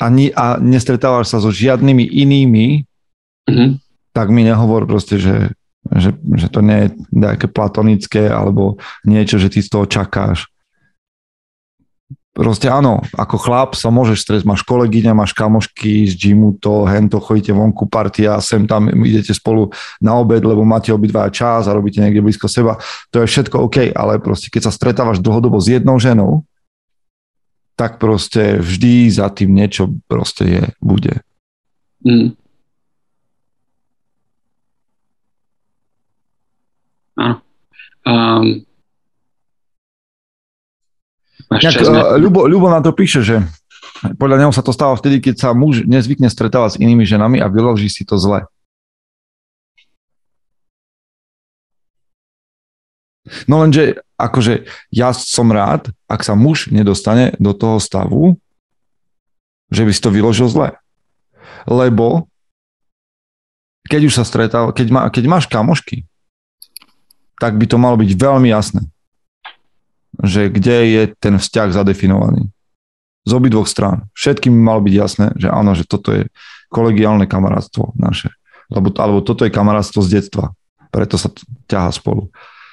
[0.00, 2.88] a, ni, a nestretávaš sa so žiadnymi inými,
[3.44, 3.70] mm-hmm.
[4.16, 5.52] tak mi nehovor proste, že,
[5.92, 10.48] že, že to nie je nejaké platonické alebo niečo, že ty z toho čakáš.
[12.30, 17.18] Proste áno, ako chlap sa môžeš stretť, máš kolegyňa, máš kamošky z gymu, to, hento,
[17.18, 21.98] chodíte vonku, partia, sem tam idete spolu na obed, lebo máte obidva čas a robíte
[21.98, 22.78] niekde blízko seba,
[23.10, 26.46] to je všetko OK, ale proste keď sa stretávaš dlhodobo s jednou ženou,
[27.74, 31.26] tak proste vždy za tým niečo proste je, bude.
[32.06, 32.38] Mm.
[38.06, 38.64] Um,
[41.50, 43.42] Nejak, uh, Ľubo, Ľubo na to píše, že
[44.16, 47.50] podľa neho sa to stáva vtedy, keď sa muž nezvykne stretávať s inými ženami a
[47.50, 48.46] vyloží si to zle.
[53.44, 58.40] No lenže, akože ja som rád, ak sa muž nedostane do toho stavu,
[59.70, 60.74] že by si to vyložil zle.
[61.68, 62.26] Lebo
[63.86, 66.06] keď už sa stretal, keď, má, keď máš kamošky,
[67.38, 68.84] tak by to malo byť veľmi jasné,
[70.24, 72.48] že kde je ten vzťah zadefinovaný.
[73.28, 74.08] Z obidvoch strán.
[74.16, 76.28] Všetkým malo byť jasné, že áno, že toto je
[76.72, 78.32] kolegiálne kamarátstvo naše.
[78.70, 80.54] Lebo, alebo toto je kamarátstvo z detstva.
[80.88, 81.28] Preto sa
[81.66, 82.30] ťaha spolu.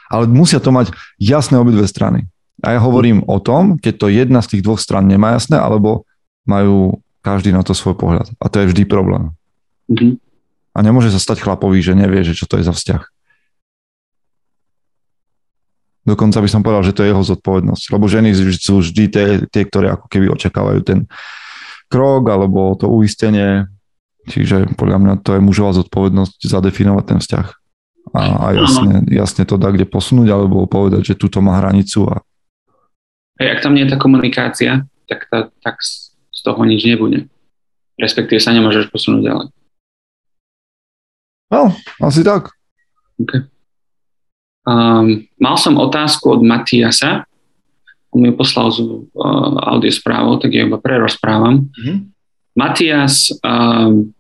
[0.08, 2.30] Ale musia to mať jasné obidve strany.
[2.64, 6.08] A ja hovorím o tom, keď to jedna z tých dvoch stran nemá jasné, alebo
[6.48, 8.32] majú každý na to svoj pohľad.
[8.40, 9.36] A to je vždy problém.
[9.92, 10.14] Mm-hmm.
[10.74, 13.02] A nemôže sa stať chlapovi, že nevie, že čo to je za vzťah.
[16.08, 17.84] Dokonca by som povedal, že to je jeho zodpovednosť.
[17.92, 21.00] Lebo ženy sú vždy tie, tie ktoré ako keby očakávajú ten
[21.92, 23.68] krok alebo to uistenie.
[24.32, 27.48] Čiže podľa mňa to je mužová zodpovednosť zadefinovať ten vzťah.
[28.16, 32.08] A, a jasne, jasne to dá kde posunúť alebo povedať, že túto má hranicu.
[32.08, 32.24] A...
[33.36, 37.28] a ak tam nie je tá komunikácia, tak, tá, tak z toho nič nebude.
[38.00, 39.48] Respektíve sa nemôžeš posunúť ďalej.
[41.52, 42.56] No, asi tak.
[43.20, 43.44] Okay.
[44.68, 47.24] Um, mal som otázku od Matiasa,
[48.12, 51.72] on mi poslal z uh, audio správu, tak ja iba prerozprávam.
[51.72, 51.98] Mm-hmm.
[52.60, 54.12] Matias um,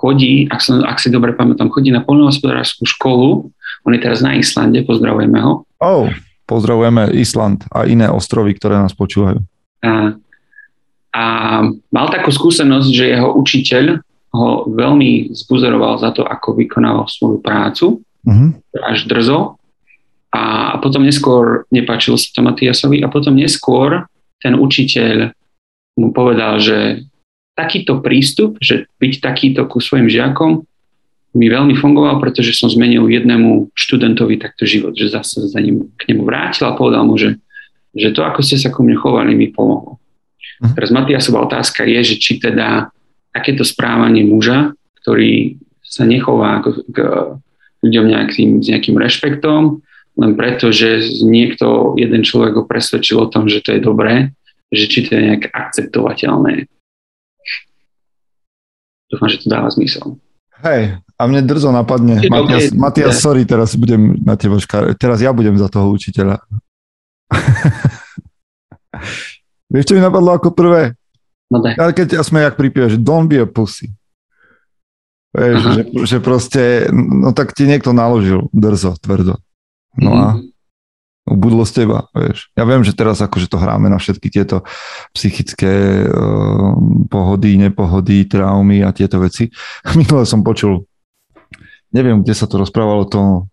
[0.00, 3.52] chodí, ak, som, ak si dobre pamätám, chodí na poľnohospodárskú školu,
[3.84, 5.68] on je teraz na Islande, pozdravujeme ho.
[5.76, 6.08] Oh,
[6.48, 9.44] pozdravujeme Island a iné ostrovy, ktoré nás počúvajú.
[9.84, 10.16] A,
[11.12, 11.24] a
[11.92, 14.00] mal takú skúsenosť, že jeho učiteľ
[14.36, 18.50] ho veľmi zbuzeroval za to, ako vykonával svoju prácu uh-huh.
[18.82, 19.56] až drzo.
[20.34, 24.04] A potom neskôr nepáčilo sa to Matiasovi a potom neskôr
[24.42, 25.32] ten učiteľ
[25.96, 27.08] mu povedal, že
[27.56, 30.68] takýto prístup, že byť takýto ku svojim žiakom
[31.36, 36.12] mi veľmi fungoval, pretože som zmenil jednému študentovi takto život, že zase za ním k
[36.12, 37.36] nemu vrátil a povedal mu, že,
[37.92, 39.96] že to, ako ste sa ku mne chovali, mi pomohlo.
[39.96, 40.72] Uh-huh.
[40.72, 42.88] Teraz Matiasová otázka je, že či teda
[43.32, 44.72] takéto správanie muža,
[45.04, 46.96] ktorý sa nechová ako k
[47.86, 49.80] ľuďom nejakým, s nejakým rešpektom,
[50.16, 54.32] len preto, že niekto, jeden človek ho presvedčil o tom, že to je dobré,
[54.72, 56.66] že či to je nejak akceptovateľné.
[59.06, 60.18] Dúfam, že to dáva zmysel.
[60.64, 62.16] Hej, a mne drzo napadne.
[62.32, 64.96] Matias, Matias, sorry, teraz budem na teba škár...
[64.96, 66.40] Teraz ja budem za toho učiteľa.
[69.72, 70.96] Vieš, čo mi napadlo ako prvé?
[71.52, 71.76] No daj.
[71.76, 73.92] Ale keď sme jak pripíva, že don't be a pussy.
[75.36, 79.36] Vieš, že, že proste, no tak ti niekto naložil drzo, tvrdo.
[80.00, 80.48] No a mhm.
[81.28, 82.48] ubudlo z teba, vieš.
[82.56, 84.64] Ja viem, že teraz akože to hráme na všetky tieto
[85.12, 86.72] psychické uh,
[87.12, 89.52] pohody, nepohody, traumy a tieto veci.
[89.98, 90.88] Minule som počul,
[91.92, 93.44] neviem, kde sa to rozprávalo, to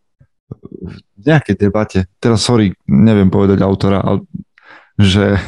[0.63, 4.23] v nejakej debate, teraz sorry, neviem povedať autora, ale
[4.99, 5.39] že,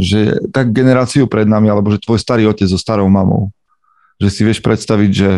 [0.00, 3.52] že tak generáciu pred nami, alebo že tvoj starý otec so starou mamou,
[4.20, 5.30] že si vieš predstaviť, že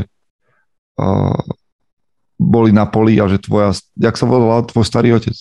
[0.98, 1.42] uh,
[2.38, 5.36] boli na poli a že tvoja, jak sa volal tvoj starý otec?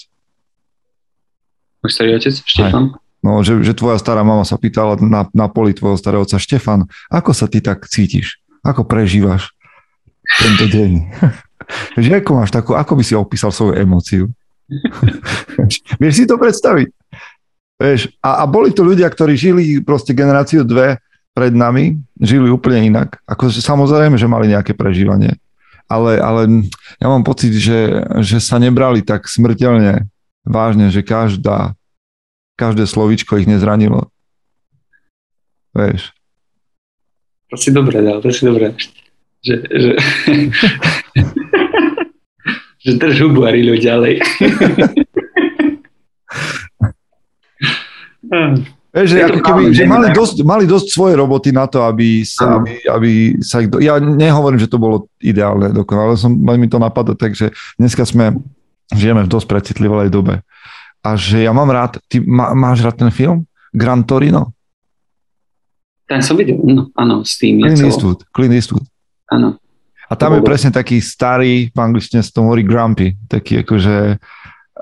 [1.83, 2.35] Môj starý otec?
[2.45, 2.95] Štefan?
[3.23, 6.91] No, že, že tvoja stará mama sa pýtala na, na poli tvojho starého otca, Štefan,
[7.07, 8.43] ako sa ty tak cítiš?
[8.63, 9.55] Ako prežívaš
[10.43, 10.91] tento deň?
[12.03, 14.27] že ako máš takú, ako by si opísal svoju emóciu?
[16.01, 16.87] Vieš si to predstaviť?
[17.79, 20.99] Vieš, a, a boli to ľudia, ktorí žili proste generáciu dve
[21.33, 23.19] pred nami žili úplne inak.
[23.25, 25.35] Akože samozrejme, že mali nejaké prežívanie.
[25.89, 26.69] Ale, ale
[27.01, 30.07] ja mám pocit, že, že sa nebrali tak smrteľne
[30.45, 31.75] vážne, že každá,
[32.55, 34.07] každé slovičko ich nezranilo.
[35.73, 36.13] Vieš.
[37.49, 38.73] To si dobre dal, to si dobre.
[39.43, 39.91] Že, že,
[42.85, 44.21] že drž hubu a ďalej.
[48.93, 52.61] Vieš, že, ako keby, že mali, dosť, mali dosť svoje roboty na to, aby sa,
[52.61, 53.65] aby, aby sa ich...
[53.65, 53.81] Do...
[53.81, 57.49] Ja nehovorím, že to bolo ideálne dokonale, ale som, mi to napadlo, takže
[57.81, 58.37] dneska sme,
[58.93, 60.45] žijeme v dosť precitlivej dobe.
[61.01, 63.49] A že ja mám rád, ty má, máš rád ten film?
[63.73, 64.53] Gran Torino?
[66.05, 68.85] Ten som videl, no, áno, s tým Clint Eastwood, Clint Eastwood.
[69.33, 69.57] Áno.
[70.05, 74.21] A tam je presne taký starý, v angličtine sa to hovorí grumpy, taký akože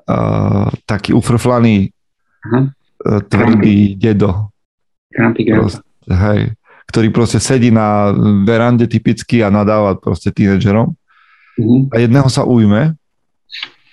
[0.04, 1.95] uh, taký ufrflaný
[2.43, 4.53] Aha tvrdý dedo.
[5.11, 6.41] Grumpy proste, hej,
[6.87, 8.15] ktorý proste sedí na
[8.47, 10.95] verande typicky a nadáva proste tínedžerom.
[11.59, 11.81] Mm-hmm.
[11.91, 12.95] A jedného sa ujme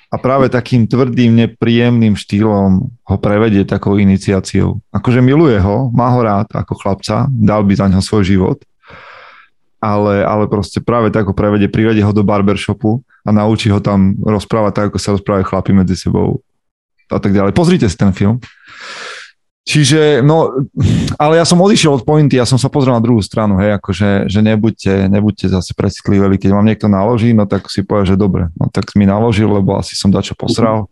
[0.09, 4.81] a práve takým tvrdým, nepríjemným štýlom ho prevedie takou iniciáciou.
[4.88, 8.59] Akože miluje ho, má ho rád ako chlapca, dal by za neho svoj život,
[9.79, 14.16] ale, ale proste práve tak ho prevedie, privedie ho do barbershopu a naučí ho tam
[14.16, 16.40] rozprávať tak, ako sa rozprávajú chlapi medzi sebou
[17.11, 17.53] a tak ďalej.
[17.57, 18.38] Pozrite si ten film.
[19.68, 20.64] Čiže, no,
[21.21, 24.25] ale ja som odišiel od pointy, ja som sa pozrel na druhú stranu, hej, akože,
[24.25, 28.49] že nebuďte, nebuďte zase precitliví, keď vám niekto naloží, no tak si povie, že dobre,
[28.57, 30.88] no tak mi naložil, lebo asi som dačo posral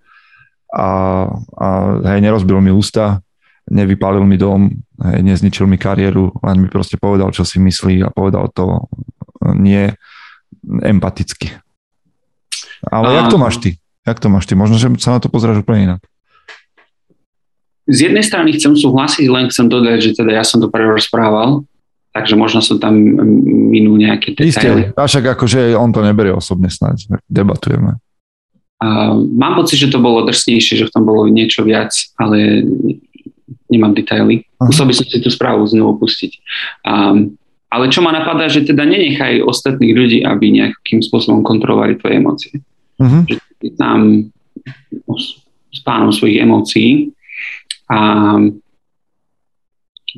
[0.68, 1.24] a,
[1.56, 1.68] a
[2.04, 3.24] hej, nerozbil mi ústa,
[3.64, 4.68] nevypálil mi dom,
[5.08, 8.92] hej, nezničil mi kariéru, len mi proste povedal, čo si myslí a povedal to
[9.56, 9.88] nie
[10.84, 11.48] empaticky.
[12.92, 13.24] Ale a...
[13.24, 13.80] jak to máš ty?
[14.06, 14.54] Jak to máš ty?
[14.54, 16.00] Možno, že sa na to pozráš úplne inak
[17.86, 21.62] z jednej strany chcem súhlasiť, len chcem dodať, že teda ja som to prerozprával,
[22.10, 22.98] takže možno som tam
[23.70, 24.90] minú nejaké detaily.
[24.90, 28.02] Isté, a však akože on to neberie osobne snáď, debatujeme.
[28.76, 32.66] Uh, mám pocit, že to bolo drsnejšie, že v tom bolo niečo viac, ale
[33.70, 34.44] nemám detaily.
[34.60, 34.68] Aha.
[34.68, 36.32] Musel by som si tú správu znovu pustiť.
[36.84, 37.38] Um,
[37.70, 42.54] ale čo ma napadá, že teda nenechaj ostatných ľudí, aby nejakým spôsobom kontrolovali tvoje emócie.
[43.00, 43.24] Uh-huh.
[43.26, 43.45] Že
[43.76, 44.28] tam
[45.72, 47.12] s pánom svojich emócií
[47.90, 47.98] a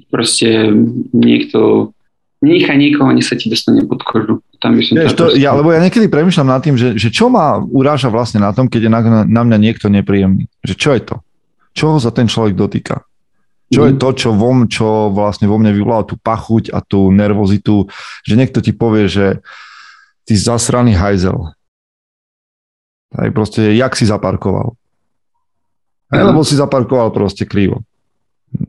[0.08, 0.70] proste
[1.10, 1.90] niekto
[2.38, 4.38] nechá niekoho, ani sa ti dostane pod kožu.
[4.62, 7.30] Tam by som Vieš, to, ja, lebo ja niekedy premyšľam nad tým, že, že čo
[7.30, 10.46] ma uráža vlastne na tom, keď je na, na mňa niekto nepríjemný.
[10.62, 11.16] Že čo je to?
[11.74, 13.02] Čo ho za ten človek dotýka?
[13.68, 13.86] Čo mm.
[13.86, 14.00] je mhm.
[14.00, 17.86] to, čo, vo, čo vlastne vo mne vyvolá tú pachuť a tú nervozitu,
[18.22, 19.42] že niekto ti povie, že
[20.26, 21.54] ty zasraný hajzel.
[23.16, 24.76] Aj proste, jak si zaparkoval.
[26.08, 27.84] Aj, lebo si zaparkoval proste krivo.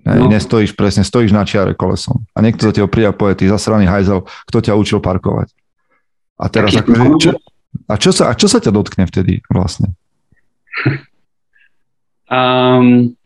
[0.04, 0.28] Aj, no.
[0.28, 2.28] Nestojíš presne, stojíš na čiare kolesom.
[2.36, 5.56] A niekto za teba príde a povie, ty zasraný hajzel, kto ťa učil parkovať.
[6.40, 7.32] A teraz akože, čo,
[7.88, 9.96] a, čo sa, a čo sa ťa dotkne vtedy vlastne?
[12.30, 13.18] Um,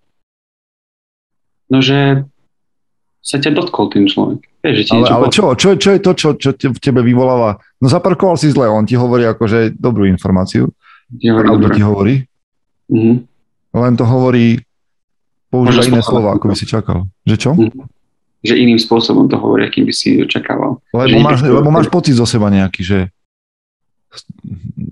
[1.67, 2.23] no, že
[3.19, 4.47] sa ťa dotkol tým človek.
[4.63, 7.59] Vieš, že ale, ale čo, čo, čo je to, čo, čo v tebe vyvoláva?
[7.83, 10.71] No zaparkoval si zle, on ti hovorí akože dobrú informáciu.
[11.11, 12.15] Ti hovorí, ti hovorí.
[12.91, 13.15] Mm-hmm.
[13.73, 14.61] Len to hovorí,
[15.49, 17.09] používa iné slova, ako by si čakal.
[17.25, 17.51] Že čo?
[17.57, 17.85] Mhm.
[18.43, 20.83] Že iným spôsobom to hovorí, akým by si očakával.
[20.91, 22.99] Lebo máš, lebo máš pocit zo seba nejaký, že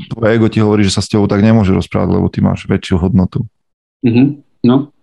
[0.08, 2.95] tvoje ego ti hovorí, že sa s tebou tak nemôže rozprávať, lebo ty máš väčšiu
[3.04, 3.43] hodnotu.
[4.08, 4.28] Mm-hmm.
[4.65, 4.95] No.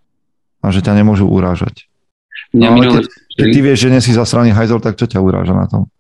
[0.64, 1.86] A že ťa nemôžu urážať.
[2.56, 3.04] Mňa no, ale keď,
[3.36, 5.92] keď ty vieš, že nie si zasraný hajzel, tak čo ťa uráža na tom?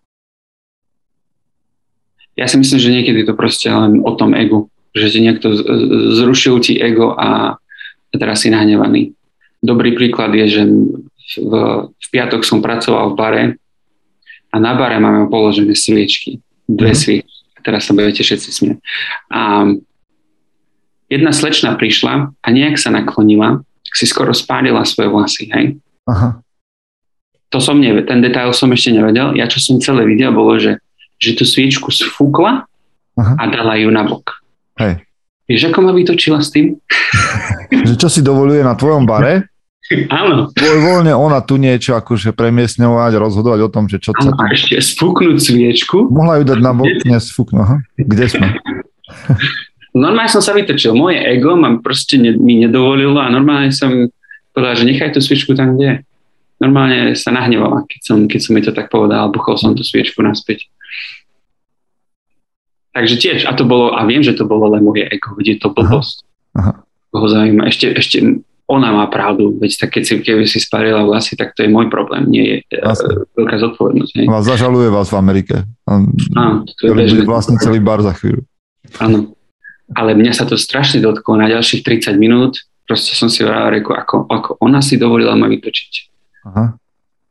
[2.38, 4.70] Ja si myslím, že niekedy to proste len o tom egu.
[4.96, 5.46] Že ti niekto
[6.16, 7.58] zrušil ti ego a
[8.14, 9.12] teraz si nahnevaný.
[9.58, 10.62] Dobrý príklad je, že
[11.38, 11.52] v,
[11.92, 13.44] v piatok som pracoval v bare
[14.48, 16.40] a na bare máme položené sviečky.
[16.64, 16.98] Dve mm.
[16.98, 17.38] sviečky.
[17.60, 18.78] Teraz sa budete všetci smieť.
[19.34, 19.68] A
[21.12, 23.60] jedna slečna prišla a nejak sa naklonila,
[23.92, 25.66] si skoro spálila svoje vlasy, hej?
[26.08, 26.40] Aha.
[27.48, 29.32] To som nevie, ten detail som ešte nevedel.
[29.36, 30.80] Ja čo som celé videl, bolo, že,
[31.16, 32.68] že tú sviečku sfúkla
[33.16, 33.34] Aha.
[33.40, 34.37] a dala ju na bok.
[34.78, 35.02] Hej.
[35.48, 36.76] Vieš, ako ma vytočila s tým?
[37.88, 39.48] že čo si dovoluje na tvojom bare?
[40.12, 40.52] Áno.
[40.52, 44.28] Voľne ona tu niečo akože premiesňovať, rozhodovať o tom, že čo sa...
[44.36, 46.12] A ešte spúknúť sviečku.
[46.12, 47.64] Mohla ju dať na bok, nesfúknú.
[47.64, 47.80] Aha.
[47.96, 48.46] Kde sme?
[49.96, 50.92] normálne som sa vytočil.
[50.92, 54.12] Moje ego ma proste ne, mi nedovolilo a normálne som
[54.52, 55.96] povedal, že nechaj tú sviečku tam, kde je.
[56.58, 60.20] Normálne sa nahnevala, keď som, keď som mi to tak povedal, buchol som tú sviečku
[60.20, 60.66] naspäť.
[62.98, 65.70] Takže tiež, a to bolo, a viem, že to bolo len moje ego, je to
[65.70, 66.26] blbosť.
[66.58, 66.74] Aha.
[67.14, 67.26] Aha.
[67.30, 67.70] zaujíma.
[67.70, 71.62] Ešte, ešte ona má pravdu, veď tak keď si, keby si sparila vlasy, tak to
[71.62, 74.12] je môj problém, nie je uh, veľká zodpovednosť.
[74.18, 74.26] Hej.
[74.26, 75.56] Vás zažaluje vás v Amerike.
[75.86, 77.22] Áno, to je bežné.
[77.22, 78.42] vlastne celý bar za chvíľu.
[78.98, 79.38] Áno,
[79.94, 84.26] ale mňa sa to strašne dotklo na ďalších 30 minút, proste som si hovoril, ako,
[84.26, 85.92] ako ona si dovolila ma vytočiť.
[86.50, 86.74] Aha.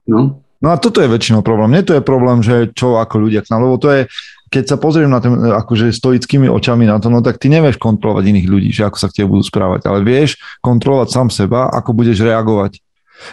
[0.07, 0.47] No.
[0.57, 1.77] No a toto je väčšinou problém.
[1.77, 4.09] Nie to je problém, že čo ako ľudia k nám, lebo to je,
[4.47, 8.23] keď sa pozriem na tým akože stoickými očami na to, no tak ty nevieš kontrolovať
[8.31, 11.91] iných ľudí, že ako sa k tebe budú správať, ale vieš kontrolovať sám seba, ako
[11.91, 12.79] budeš reagovať.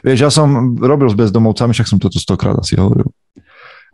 [0.03, 3.07] Vieš, ja som robil s bezdomovcami, však som toto stokrát asi hovoril.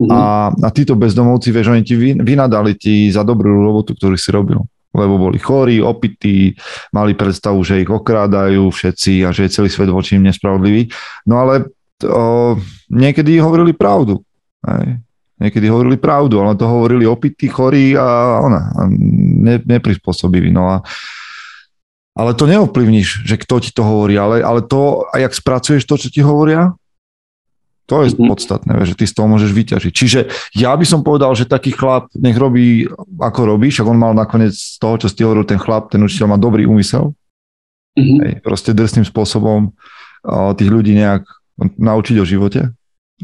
[0.01, 0.09] Mm-hmm.
[0.09, 4.63] A, a títo bezdomovci, vieš, oni ti vynadali ti za dobrú robotu, ktorú si robil.
[4.91, 6.55] Lebo boli chorí, opití,
[6.91, 10.89] mali predstavu, že ich okrádajú všetci a že je celý svet voči im nespravodlivý.
[11.27, 11.69] No ale
[11.99, 12.57] to,
[12.87, 14.23] niekedy hovorili pravdu.
[14.63, 14.99] Hej
[15.41, 18.81] niekedy hovorili pravdu, ale to hovorili opití, chorí a ona, a
[19.41, 20.53] ne, neprispôsobili.
[20.53, 20.75] No a,
[22.13, 25.97] ale to neovplyvníš, že kto ti to hovorí, ale, ale to, a jak spracuješ to,
[25.97, 26.77] čo ti hovoria,
[27.89, 28.29] to je mm-hmm.
[28.31, 29.91] podstatné, že ty z toho môžeš vyťažiť.
[29.91, 30.19] Čiže
[30.55, 32.87] ja by som povedal, že taký chlap nech robí,
[33.19, 36.31] ako robí, však on mal nakoniec z toho, čo ste hovoril, ten chlap, ten učiteľ
[36.31, 37.11] má dobrý úmysel.
[37.99, 38.19] Mm-hmm.
[38.23, 39.75] Hej, proste drsným spôsobom
[40.55, 41.27] tých ľudí nejak
[41.81, 42.71] naučiť o živote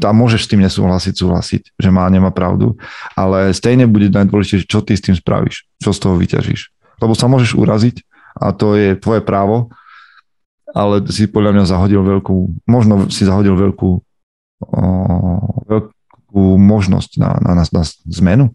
[0.04, 2.78] a môžeš s tým nesúhlasiť, súhlasiť, že má, nemá pravdu,
[3.18, 6.70] ale stejne bude najdôležitejšie, čo ty s tým spravíš, čo z toho vyťažíš.
[6.98, 8.02] Lebo sa môžeš uraziť
[8.38, 9.74] a to je tvoje právo
[10.74, 12.36] ale si podľa mňa zahodil veľkú,
[12.68, 13.90] možno si zahodil veľkú,
[14.68, 14.82] o,
[15.64, 17.82] veľkú možnosť na, na, na, na
[18.20, 18.52] zmenu.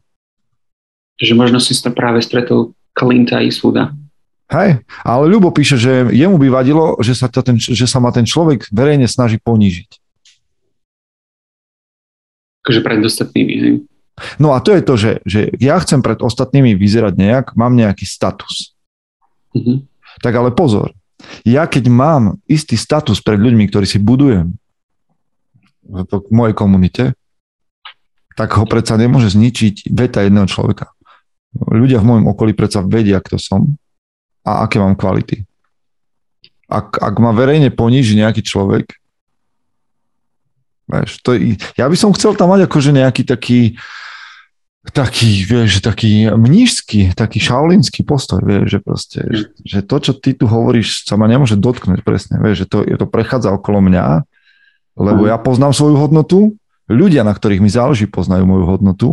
[1.17, 3.93] Že možno si to práve stretol Clint'a Eastwooda.
[4.53, 8.27] Hej, ale Ľubo píše, že jemu by vadilo, že sa, ten, že sa ma ten
[8.27, 10.02] človek verejne snaží ponížiť.
[12.63, 13.75] Akože pred ostatnými, hej.
[14.37, 18.05] No a to je to, že, že ja chcem pred ostatnými vyzerať nejak, mám nejaký
[18.05, 18.77] status.
[19.57, 19.89] Mm-hmm.
[20.21, 20.93] Tak ale pozor,
[21.41, 24.53] ja keď mám istý status pred ľuďmi, ktorí si budujem
[25.83, 27.03] v mojej komunite,
[28.33, 30.89] tak ho predsa nemôže zničiť veta jedného človeka.
[31.53, 33.77] Ľudia v mojom okolí predsa vedia, kto som
[34.41, 35.45] a aké mám kvality.
[36.65, 38.97] Ak, ak ma verejne poníži nejaký človek,
[40.87, 41.35] vieš, to,
[41.79, 43.75] ja by som chcel tam mať akože nejaký taký,
[44.91, 50.35] taký, vieš, taký mnížský, taký šaulínsky postoj, vieš, že proste, že, že to, čo ty
[50.35, 54.27] tu hovoríš, sa ma nemôže dotknúť presne, vieš, že to, je to prechádza okolo mňa,
[54.99, 56.53] lebo ja poznám svoju hodnotu,
[56.91, 59.09] ľudia, na ktorých mi záleží, poznajú moju hodnotu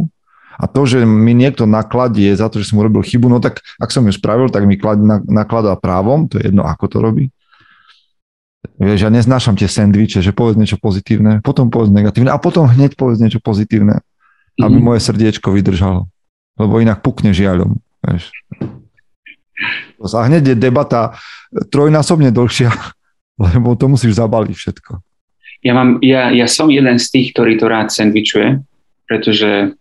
[0.61, 3.89] a to, že mi niekto nakladie za to, že som urobil chybu, no tak ak
[3.89, 4.77] som ju spravil, tak mi
[5.25, 7.25] nakladá právom, to je jedno, ako to robí.
[8.81, 12.97] Vieš, ja neznášam tie sendviče, že povedz niečo pozitívne, potom povedz negatívne a potom hneď
[12.97, 14.05] povedz niečo pozitívne
[14.59, 14.85] aby mm.
[14.85, 16.11] moje srdiečko vydržalo.
[16.61, 17.81] Lebo inak pukne žiaľom.
[18.05, 18.29] Vieš.
[20.01, 21.17] A hneď je debata
[21.73, 22.73] trojnásobne dlhšia,
[23.45, 24.93] lebo to musíš zabaliť všetko.
[25.61, 28.65] Ja, mám, ja, ja som jeden z tých, ktorý to rád sandvičuje,
[29.05, 29.77] pretože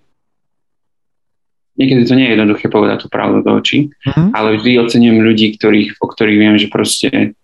[1.79, 4.35] niekedy to nie je jednoduché povedať tú pravdu do očí, mm-hmm.
[4.35, 7.38] ale vždy ocením ľudí, ktorých, o ktorých viem, že proste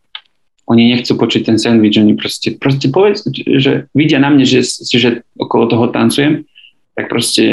[0.66, 5.22] oni nechcú počuť ten sandvič, oni proste, proste povedz, že vidia na mne, že, že
[5.38, 6.46] okolo toho tancujem
[6.96, 7.46] tak proste,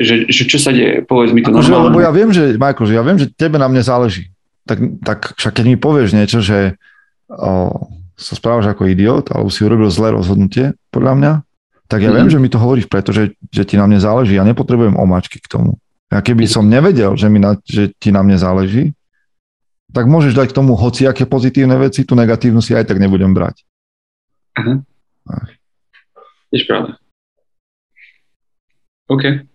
[0.00, 1.92] že, že čo sa deje, povedz mi to akože, normálne.
[1.92, 4.32] Lebo ja viem, že, Michael, že ja viem, že tebe na mne záleží.
[4.64, 6.80] Tak, tak však keď mi povieš niečo, že
[7.28, 7.84] o,
[8.16, 11.32] sa správaš ako idiot, alebo si urobil zlé rozhodnutie, podľa mňa,
[11.90, 12.16] tak ja mm.
[12.16, 14.40] viem, že mi to hovoríš, pretože že ti na mne záleží.
[14.40, 15.76] Ja nepotrebujem omáčky k tomu.
[16.08, 18.96] Ja keby som nevedel, že, mi na, že ti na mne záleží,
[19.90, 23.62] tak môžeš dať k tomu hociaké pozitívne veci, tú negatívnu si aj tak nebudem brať.
[24.58, 24.82] Aha.
[26.50, 26.98] Jež pravda.
[29.10, 29.46] OK.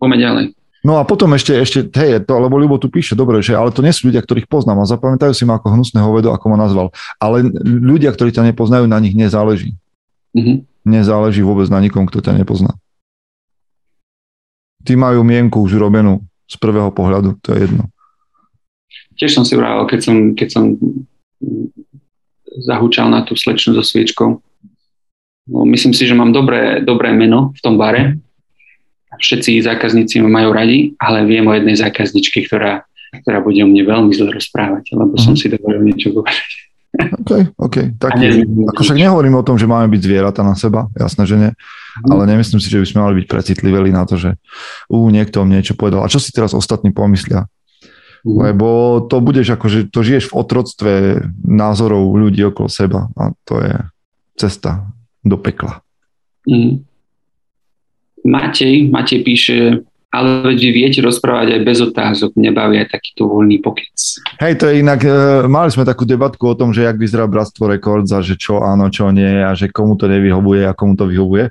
[0.00, 0.44] Poďme ďalej.
[0.80, 3.84] No a potom ešte, ešte hej, to, lebo Ľubo tu píše, dobre, že ale to
[3.84, 6.88] nie sú ľudia, ktorých poznám a zapamätajú si ma ako hnusného vedu, ako ma nazval.
[7.20, 9.76] Ale ľudia, ktorí ťa nepoznajú, na nich nezáleží.
[10.32, 10.88] Mm-hmm.
[10.88, 12.72] Nezáleží vôbec na nikom, kto ťa nepozná.
[14.80, 17.92] Tí majú mienku už urobenú z prvého pohľadu, to je jedno.
[19.20, 20.64] Tiež som si vrával, keď som, keď som
[22.64, 24.40] zahúčal na tú slečnu so sviečkou,
[25.50, 28.22] No, myslím si, že mám dobré, dobré meno v tom bare.
[29.18, 32.86] Všetci zákazníci ma majú radi, ale viem o jednej zákazničke, ktorá,
[33.26, 35.24] ktorá bude o mne veľmi zle rozprávať, lebo uh-huh.
[35.26, 35.40] som mhm.
[35.42, 36.50] si dovolil niečo povedať.
[37.22, 37.76] OK, OK.
[38.02, 38.18] Tak,
[38.74, 41.50] ako však nehovorím o tom, že máme byť zvieratá na seba, jasné, že nie.
[41.50, 42.10] Uh-huh.
[42.14, 44.38] Ale nemyslím si, že by sme mali byť precitliveli na to, že
[44.86, 46.06] ú, niekto mi niečo povedal.
[46.06, 47.50] A čo si teraz ostatní pomyslia?
[48.20, 48.44] Uh-huh.
[48.44, 50.92] Lebo to budeš ako, že to žiješ v otroctve
[51.40, 53.74] názorov ľudí okolo seba a to je
[54.36, 54.92] cesta
[55.24, 55.80] do pekla.
[56.48, 56.84] Mm.
[58.20, 59.56] Matej, Matej píše,
[60.12, 63.96] ale veď vy viete rozprávať aj bez otázok, nebaví aj takýto voľný pokec.
[64.40, 65.12] Hej, to je inak, e,
[65.48, 68.92] mali sme takú debatku o tom, že jak vyzerá Bratstvo Records a že čo áno,
[68.92, 71.48] čo nie a že komu to nevyhovuje a komu to vyhovuje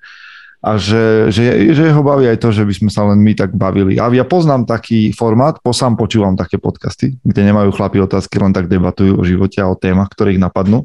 [0.60, 3.56] a že, že, že ho baví aj to, že by sme sa len my tak
[3.56, 3.96] bavili.
[3.96, 8.52] A ja poznám taký formát, po sám počúvam také podcasty, kde nemajú chlapi otázky, len
[8.52, 10.84] tak debatujú o živote a o témach, ktoré ich napadnú.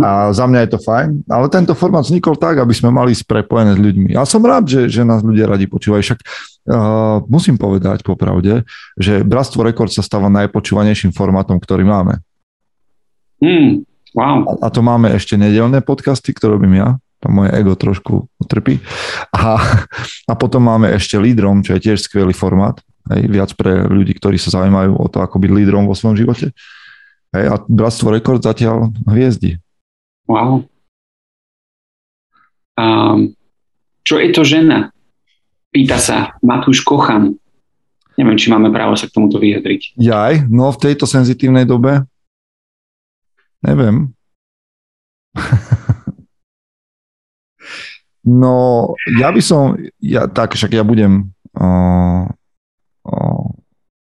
[0.00, 3.76] A za mňa je to fajn, ale tento formát vznikol tak, aby sme mali sprepojené
[3.76, 4.08] s ľuďmi.
[4.16, 8.64] Ja som rád, že, že nás ľudia radi počúvajú, však uh, musím povedať popravde,
[8.96, 12.16] že Bratstvo Rekord sa stáva najpočúvanejším formátom, ktorý máme.
[13.44, 13.84] Mm,
[14.16, 14.40] wow.
[14.48, 18.84] a, a to máme ešte nedelné podcasty, ktoré robím ja, tam moje ego trošku utrpí.
[19.32, 19.56] A,
[20.28, 22.76] a potom máme ešte lídrom, čo je tiež skvelý formát,
[23.16, 26.52] hej, viac pre ľudí, ktorí sa zaujímajú o to, ako byť lídrom vo svojom živote.
[27.32, 29.56] Hej, a Bratstvo Rekord zatiaľ hviezdi.
[30.28, 30.68] Wow.
[32.76, 33.32] Um,
[34.04, 34.92] čo je to žena?
[35.72, 37.40] Pýta sa Matúš Kochan.
[38.14, 39.98] Neviem, či máme právo sa k tomuto vyjadriť.
[39.98, 42.06] Jaj, no v tejto senzitívnej dobe?
[43.64, 44.12] Neviem.
[48.24, 52.26] no, ja by som, ja, tak však ja budem, uh,
[53.04, 53.44] uh,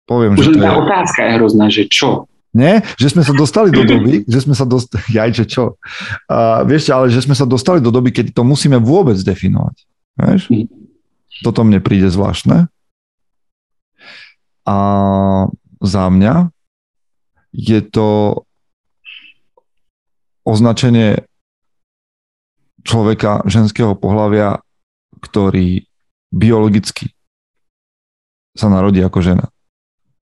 [0.07, 0.63] poviem, Už že...
[0.63, 0.79] tá je...
[0.81, 2.31] otázka je hrozná, že čo?
[2.55, 2.87] Nie?
[2.95, 5.75] Že sme sa dostali do doby, že sme sa dostali, jajče čo?
[6.31, 9.77] Uh, vieš, ale že sme sa dostali do doby, keď to musíme vôbec definovať.
[10.15, 10.43] Vieš?
[11.43, 12.71] Toto mne príde zvláštne.
[14.65, 14.79] A
[15.83, 16.55] za mňa
[17.53, 18.41] je to
[20.47, 21.27] označenie
[22.85, 24.61] človeka ženského pohľavia,
[25.25, 25.89] ktorý
[26.29, 27.11] biologicky
[28.55, 29.47] sa narodí ako žena.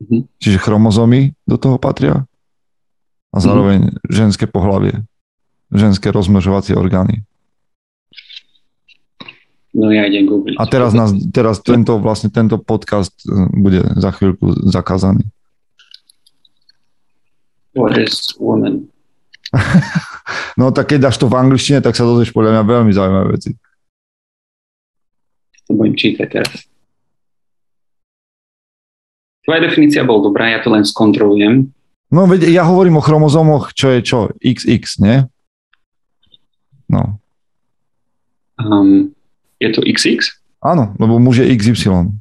[0.00, 0.20] Mm-hmm.
[0.40, 2.24] Čiže chromozomy do toho patria
[3.34, 4.08] a zároveň mm-hmm.
[4.08, 5.04] ženské pohlavie,
[5.68, 7.26] ženské rozmnožovacie orgány.
[9.72, 10.60] No ja idem googliť.
[10.60, 15.24] A teraz, nás, teraz tento, vlastne tento podcast e, bude za chvíľku zakázaný.
[17.72, 18.92] What is woman?
[20.60, 23.50] No tak keď dáš to v angličtine, tak sa dozvieš podľa mňa veľmi zaujímavé veci.
[25.68, 26.52] To budem čítať teraz.
[29.42, 31.74] Tvoja definícia bol dobrá, ja to len skontrolujem.
[32.12, 34.18] No veď ja hovorím o chromozomoch, čo je čo?
[34.38, 35.16] XX, nie?
[36.92, 37.18] No.
[38.60, 39.16] Um,
[39.58, 40.20] je to XX?
[40.62, 42.14] Áno, lebo muž je XY.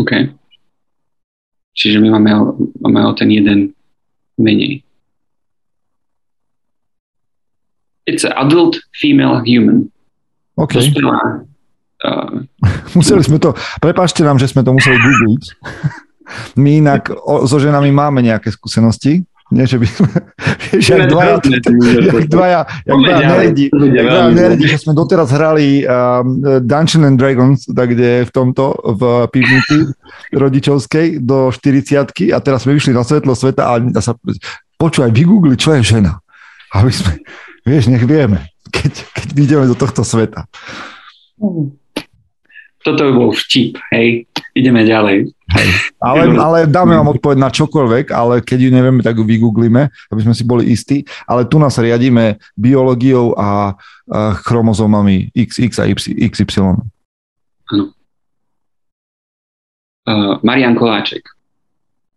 [0.00, 0.12] OK.
[1.74, 2.30] Čiže my máme,
[2.82, 3.76] máme o ten jeden
[4.40, 4.82] menej.
[8.04, 9.88] It's an adult female human.
[10.56, 10.76] OK.
[10.76, 11.44] Dospelá,
[12.06, 12.44] uh,
[12.94, 15.44] museli sme to, prepáčte nám, že sme to museli googliť.
[16.62, 19.28] My inak o, so ženami máme nejaké skúsenosti.
[19.52, 20.08] Nie, že by sme,
[20.72, 26.40] vieš, jak dvaja, jak dvaja, jak dvaja jak dvaja nerdi, že sme doteraz hrali um,
[26.64, 29.92] Dungeons and Dragons, tak kde v tomto, v pivnici
[30.32, 34.16] rodičovskej do 40 a teraz sme vyšli na svetlo sveta a, a sa
[34.80, 36.24] počúvaj, vygoogli, čo je žena.
[36.72, 37.20] Aby sme,
[37.64, 40.46] vieš, nech vieme, keď, keď ideme do tohto sveta.
[42.84, 45.34] Toto by bol vtip, hej ideme ďalej.
[45.50, 45.68] Hej.
[45.98, 50.20] Ale, ale dáme vám odpoveď na čokoľvek, ale keď ju nevieme, tak ju vygooglíme, aby
[50.22, 51.02] sme si boli istí.
[51.26, 56.78] Ale tu nás riadíme biológiou a, a chromozomami XX a XY.
[57.74, 57.84] Áno.
[60.04, 61.33] Uh, Marian Koláček.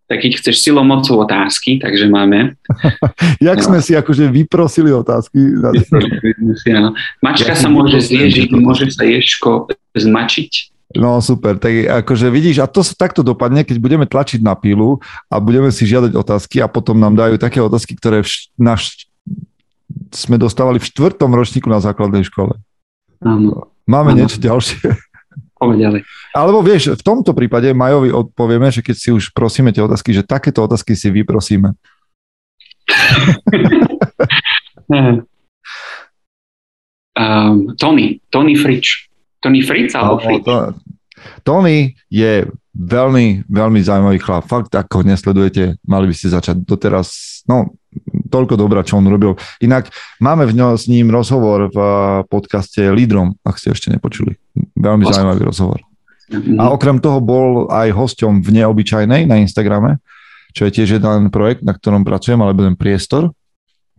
[0.07, 2.55] Tak keď chceš silou mocou otázky, takže máme.
[3.43, 5.35] Jak sme si akože vyprosili otázky.
[7.25, 9.67] Mačka sa môže zježiť, môže sa ješko
[9.99, 10.71] zmačiť.
[10.95, 11.75] No super, tak
[12.07, 15.83] akože vidíš, a to sa takto dopadne, keď budeme tlačiť na pílu a budeme si
[15.83, 19.11] žiadať otázky a potom nám dajú také otázky, ktoré v, naš,
[20.15, 22.55] sme dostávali v štvrtom ročníku na základnej škole.
[23.19, 23.67] Áno.
[23.83, 24.23] Máme Áno.
[24.23, 24.87] niečo ďalšie?
[25.61, 26.01] Ďalej.
[26.35, 30.21] Alebo vieš, v tomto prípade Majovi odpovieme, že keď si už prosíme tie otázky, že
[30.21, 31.73] takéto otázky si vyprosíme.
[37.17, 39.09] um, Tony, Tony Frič.
[39.41, 40.45] Tony Fritz alebo Fritz?
[40.45, 40.73] To,
[41.45, 42.45] Tony je
[42.77, 44.45] veľmi, veľmi zaujímavý chlap.
[44.45, 47.76] Fakt, ako ho nesledujete, mali by ste začať doteraz, no,
[48.28, 49.36] toľko dobrá, čo on robil.
[49.59, 51.80] Inak máme v ňo s ním rozhovor v
[52.28, 54.38] podcaste Lídrom, ak ste ešte nepočuli.
[54.75, 55.82] Veľmi zaujímavý rozhovor.
[56.59, 60.03] A okrem toho bol aj hosťom v Neobyčajnej na Instagrame,
[60.51, 63.32] čo je tiež jeden projekt, na ktorom pracujem, alebo ten priestor.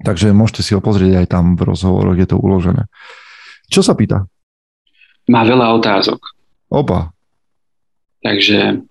[0.05, 2.87] Takže môžete si ho pozrieť aj tam v rozhovoroch, je to uložené.
[3.73, 4.29] Čo sa pýta?
[5.29, 6.19] má veľa otázok.
[6.73, 7.13] Opa.
[8.25, 8.83] Takže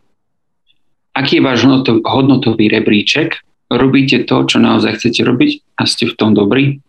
[1.17, 1.65] aký je váš
[2.05, 3.41] hodnotový rebríček?
[3.67, 6.79] Robíte to, čo naozaj chcete robiť a ste v tom dobrí?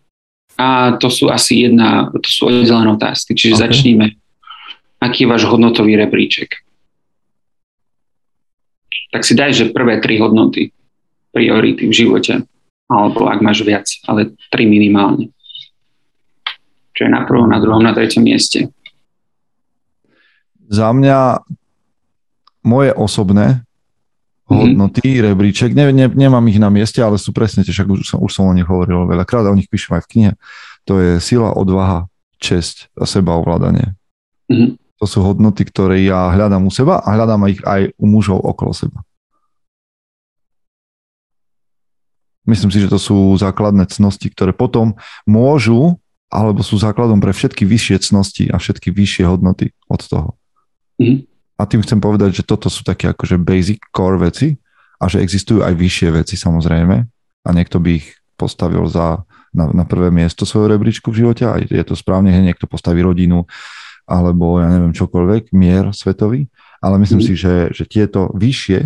[0.58, 3.34] A to sú asi jedna, to sú oddelené otázky.
[3.34, 3.62] Čiže okay.
[3.66, 4.06] začníme.
[4.98, 6.50] Aký je váš hodnotový rebríček?
[9.14, 10.74] Tak si daj, že prvé tri hodnoty,
[11.30, 12.42] priority v živote.
[12.90, 15.30] Alebo ak máš viac, ale tri minimálne.
[16.94, 18.70] Čo je na prvom, na druhom, na treťom mieste
[20.68, 21.40] za mňa
[22.62, 23.64] moje osobné.
[24.48, 25.24] Hodnoty, mm-hmm.
[25.28, 28.32] rebríček, ne, ne, nemám ich na mieste, ale sú presne tie, však už som, už
[28.32, 30.32] som o nich hovoril veľakrát a o nich píšem aj v knihe.
[30.88, 32.08] To je sila, odvaha,
[32.40, 33.92] česť a sebaovládanie.
[34.48, 34.70] Mm-hmm.
[34.98, 38.72] To sú hodnoty, ktoré ja hľadám u seba a hľadám ich aj u mužov okolo
[38.72, 39.04] seba.
[42.48, 44.96] Myslím si, že to sú základné cnosti, ktoré potom
[45.28, 46.00] môžu
[46.32, 50.30] alebo sú základom pre všetky vyššie cnosti a všetky vyššie hodnoty od toho.
[50.96, 51.27] Mm.
[51.58, 54.54] A tým chcem povedať, že toto sú také akože basic core veci
[55.02, 56.96] a že existujú aj vyššie veci samozrejme
[57.44, 61.58] a niekto by ich postavil za, na, na prvé miesto svojho rebríčku v živote a
[61.58, 63.42] je to správne, že niekto postaví rodinu
[64.08, 66.48] alebo ja neviem čokoľvek, mier svetový,
[66.80, 67.26] ale myslím mm.
[67.28, 68.80] si, že, že tieto vyššie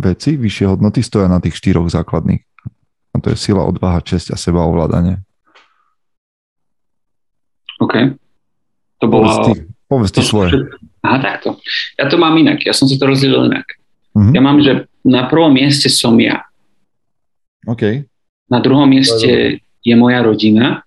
[0.00, 2.40] veci, vyššie hodnoty stoja na tých štyroch základných.
[3.12, 5.20] A to je sila, odvaha, česť a seba ovládanie.
[7.78, 8.16] OK.
[9.02, 9.28] To bolo...
[9.28, 9.52] Povedz ty,
[9.84, 10.50] povedz ty svoje.
[11.04, 11.60] Aha, takto.
[12.00, 13.76] Ja to mám inak, ja som si to rozdelil inak.
[14.16, 14.32] Uh-huh.
[14.32, 16.48] Ja mám, že na prvom mieste som ja.
[17.68, 18.08] OK.
[18.48, 20.80] Na druhom mieste je moja rodina.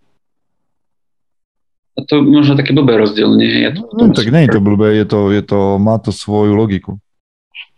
[1.97, 3.69] A to možno také blbé rozdelenie.
[3.69, 6.57] Ja to, no, tak nie je to blbé, je to, je to, má to svoju
[6.57, 6.97] logiku.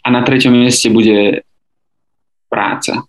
[0.03, 1.43] A na treťom mieste bude
[2.47, 3.03] práca.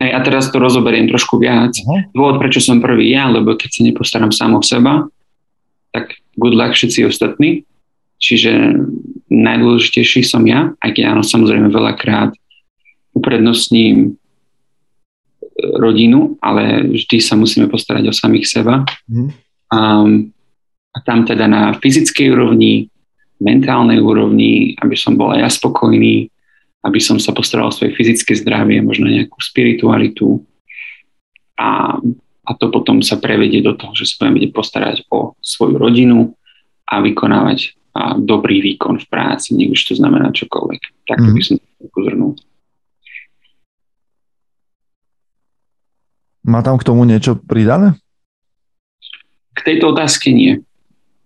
[0.00, 1.76] Hej, a teraz to rozoberiem trošku viac.
[1.76, 2.00] Uh-huh.
[2.16, 5.04] Dôvod, prečo som prvý ja, lebo keď sa nepostaram sám o seba,
[5.92, 7.68] tak good luck všetci ostatní.
[8.20, 8.76] Čiže
[9.32, 12.36] najdôležitejší som ja, aj keď áno, samozrejme veľakrát
[13.16, 14.08] uprednostním e,
[15.80, 18.84] rodinu, ale vždy sa musíme postarať o samých seba.
[19.08, 19.32] Uh-huh.
[19.72, 20.36] Um,
[20.92, 22.92] a tam teda na fyzickej úrovni,
[23.40, 26.28] mentálnej úrovni, aby som bol aj ja spokojný,
[26.84, 30.44] aby som sa postaral o svoje fyzické zdravie, možno nejakú spiritualitu
[31.60, 31.96] a,
[32.44, 36.32] a to potom sa prevedie do toho, že sa budem vedieť postarať o svoju rodinu
[36.88, 40.82] a vykonávať a dobrý výkon v práci, nech už to znamená čokoľvek.
[41.10, 41.34] Tak mm.
[41.34, 42.32] by som to pozornul.
[46.46, 47.98] Má tam k tomu niečo pridané?
[49.52, 50.62] K tejto otázke nie.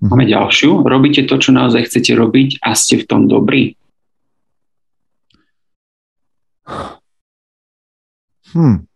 [0.00, 0.08] Mm.
[0.10, 0.82] Máme ďalšiu.
[0.84, 3.76] Robíte to, čo naozaj chcete robiť a ste v tom dobrí?
[8.54, 8.86] Hmm.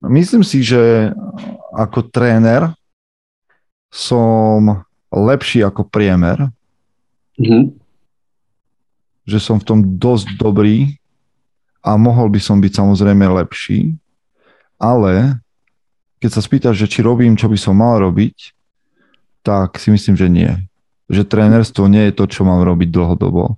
[0.00, 1.12] Myslím si, že
[1.76, 2.72] ako tréner
[3.92, 6.48] som lepší ako priemer.
[7.36, 7.74] Mm-hmm.
[9.26, 10.96] Že som v tom dosť dobrý
[11.84, 13.96] a mohol by som byť samozrejme lepší,
[14.80, 15.40] ale
[16.20, 18.52] keď sa spýtaš, že či robím, čo by som mal robiť,
[19.40, 20.52] tak si myslím, že nie.
[21.08, 23.56] Že trénerstvo nie je to, čo mám robiť dlhodobo.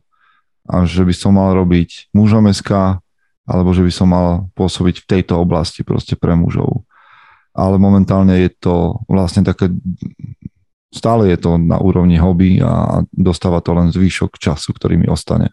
[0.70, 3.01] A že by som mal robiť mužom SK,
[3.46, 6.86] alebo že by som mal pôsobiť v tejto oblasti proste pre mužov.
[7.52, 9.68] Ale momentálne je to vlastne také,
[10.88, 15.52] stále je to na úrovni hobby a dostáva to len zvýšok času, ktorý mi ostane.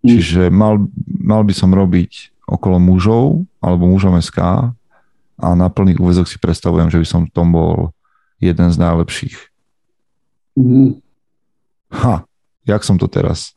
[0.00, 0.08] Mm.
[0.14, 4.72] Čiže mal, mal by som robiť okolo mužov alebo mužom SK
[5.38, 7.92] a na plný úvezok si predstavujem, že by som v tom bol
[8.38, 9.36] jeden z najlepších.
[10.56, 11.02] Mm.
[11.92, 12.26] Ha,
[12.66, 13.54] jak som to teraz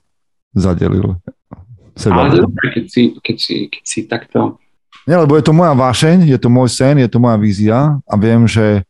[0.54, 1.18] zadelil?
[1.96, 2.28] Seba.
[2.28, 4.60] Ale dobre, keď si, keď, si, keď si takto...
[5.10, 8.14] Nie, lebo je to moja vášeň, je to môj sen, je to moja vízia a
[8.16, 8.86] viem, že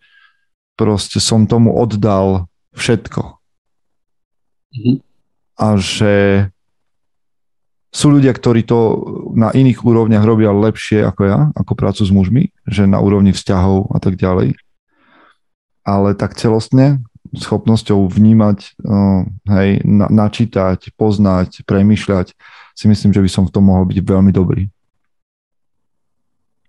[0.76, 3.40] proste som tomu oddal všetko.
[4.76, 4.96] Mm-hmm.
[5.62, 6.14] A že
[7.92, 8.80] sú ľudia, ktorí to
[9.36, 13.92] na iných úrovniach robia lepšie ako ja, ako prácu s mužmi, že na úrovni vzťahov
[13.92, 14.56] a tak ďalej
[15.84, 22.36] ale tak celostne schopnosťou vnímať, uh, hej, na, načítať, poznať, premýšľať,
[22.82, 24.66] si myslím, že by som v tom mohol byť veľmi dobrý.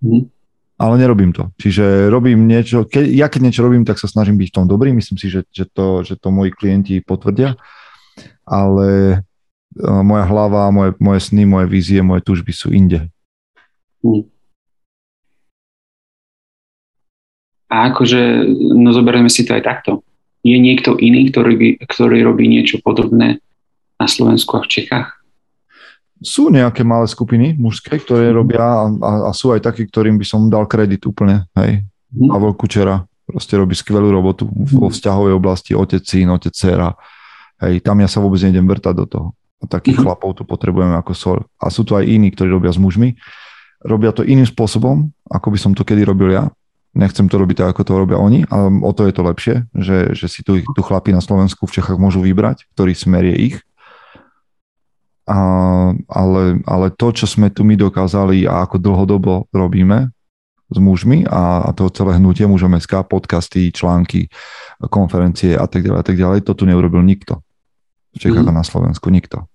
[0.05, 0.29] Mm.
[0.77, 1.49] Ale nerobím to.
[1.57, 4.93] Čiže robím niečo, ke, ja keď niečo robím, tak sa snažím byť v tom dobrý,
[4.93, 7.57] myslím si, že, že, to, že to moji klienti potvrdia,
[8.45, 9.23] ale
[9.79, 13.09] uh, moja hlava, moje, moje sny, moje vízie, moje túžby sú inde.
[14.05, 14.29] Mm.
[17.73, 20.05] A akože, no zoberieme si to aj takto.
[20.45, 23.41] Je niekto iný, ktorý, by, ktorý robí niečo podobné
[23.97, 25.22] na Slovensku a v Čechách?
[26.23, 28.35] Sú nejaké malé skupiny mužské, ktoré mm.
[28.35, 28.85] robia a,
[29.29, 31.47] a, sú aj takí, ktorým by som dal kredit úplne.
[31.59, 31.85] Hej.
[32.15, 32.31] Mm.
[32.31, 32.97] Pavel Kučera
[33.27, 36.95] proste robí skvelú robotu vo vzťahovej oblasti, otec, syn, otec, dcera.
[37.63, 39.29] Hej, tam ja sa vôbec nejdem vrtať do toho.
[39.63, 41.39] A takých chlapov tu potrebujeme ako sol.
[41.63, 43.15] A sú tu aj iní, ktorí robia s mužmi.
[43.87, 46.51] Robia to iným spôsobom, ako by som to kedy robil ja
[46.93, 49.99] nechcem to robiť tak, ako to robia oni, ale o to je to lepšie, že,
[50.13, 53.57] že si tu, tu chlapi na Slovensku v Čechách môžu vybrať, ktorý smer je ich.
[55.33, 55.41] A,
[56.13, 60.13] ale, ale to, čo sme tu my dokázali a ako dlhodobo robíme
[60.69, 64.29] s mužmi a, a to celé hnutie mužom SK, podcasty, články,
[64.93, 67.41] konferencie a tak ďalej, a tak ďalej, to tu neurobil nikto.
[68.13, 68.53] V Čechách mm.
[68.53, 69.49] a na Slovensku nikto.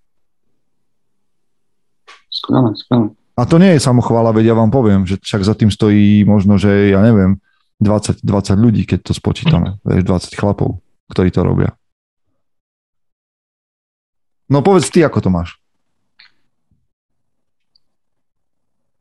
[2.34, 3.14] Skvelé, skvelé.
[3.38, 6.58] A to nie je samochvála, veď ja vám poviem, že však za tým stojí možno,
[6.58, 7.38] že ja neviem,
[7.78, 9.78] 20, 20 ľudí, keď to spočítame.
[9.86, 10.82] Vieš, 20 chlapov,
[11.14, 11.78] ktorí to robia.
[14.50, 15.62] No povedz ty, ako to máš.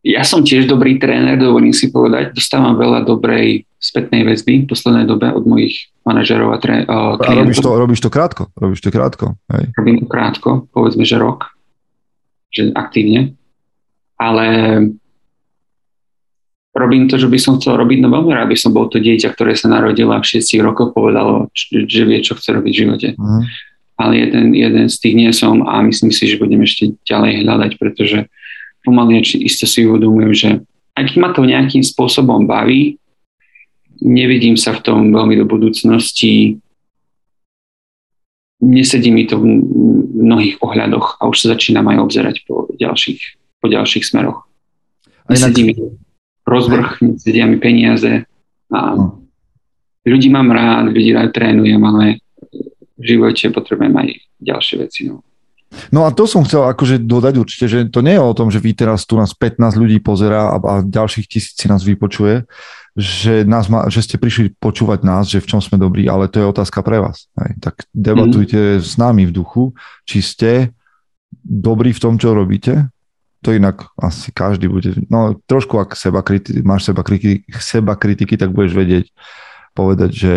[0.07, 2.31] Ja som tiež dobrý tréner, dovolím si povedať.
[2.31, 7.31] Dostávam veľa dobrej spätnej väzby v poslednej dobe od mojich manažerov a, tre, uh, a
[7.43, 8.47] robíš to, robíš to krátko?
[8.55, 9.75] Robíš to krátko, hej?
[9.75, 11.51] Robím to krátko, povedzme, že rok.
[12.55, 13.35] Že aktívne
[14.19, 14.47] ale
[16.77, 19.33] robím to, že by som chcel robiť, no veľmi rád by som bol to dieťa,
[19.33, 23.09] ktoré sa narodilo a v 6 rokoch povedalo, že vie, čo chce robiť v živote.
[23.17, 23.43] Mm.
[23.97, 27.71] Ale jeden, jeden z tých nie som a myslím si, že budem ešte ďalej hľadať,
[27.81, 28.29] pretože
[28.87, 30.51] pomaly isto si uvedomujem, že
[30.95, 32.97] keď ma to nejakým spôsobom baví,
[33.99, 36.63] nevidím sa v tom veľmi do budúcnosti,
[38.63, 39.45] nesedí mi to v
[40.17, 43.21] mnohých ohľadoch a už sa začínam aj obzerať po ďalších
[43.61, 44.47] po ďalších smeroch.
[45.27, 45.75] Nesedí mi
[46.47, 48.25] rozvrh, nesedia mi peniaze
[48.71, 49.27] a no.
[50.07, 52.23] ľudí mám rád, ľudí rád trénujem, ale
[53.03, 54.09] živote potrebujem aj
[54.39, 55.01] ďalšie veci.
[55.11, 55.27] No.
[55.91, 58.63] No a to som chcel akože dodať určite, že to nie je o tom, že
[58.63, 62.47] vy teraz tu nás 15 ľudí pozerá a, a ďalších tisíc si nás vypočuje,
[62.97, 66.41] že, nás má, že ste prišli počúvať nás, že v čom sme dobrí, ale to
[66.41, 67.29] je otázka pre vás.
[67.37, 67.61] Hej.
[67.61, 68.83] Tak debatujte mm.
[68.83, 69.77] s nami v duchu,
[70.09, 70.51] či ste
[71.45, 72.89] dobrí v tom, čo robíte.
[73.45, 78.35] To inak asi každý bude, no trošku ak seba kriti, máš seba kritiky, seba kritiky,
[78.35, 79.07] tak budeš vedieť
[79.77, 80.35] povedať, že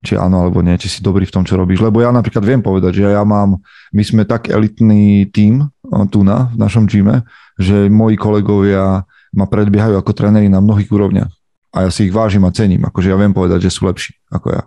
[0.00, 1.84] či áno alebo nie, či si dobrý v tom, čo robíš.
[1.84, 3.60] Lebo ja napríklad viem povedať, že ja mám,
[3.92, 5.68] my sme tak elitný tím
[6.08, 7.28] tu na, v našom gyme,
[7.60, 11.30] že moji kolegovia ma predbiehajú ako tréneri na mnohých úrovniach.
[11.70, 12.82] A ja si ich vážim a cením.
[12.88, 14.62] Akože ja viem povedať, že sú lepší ako ja.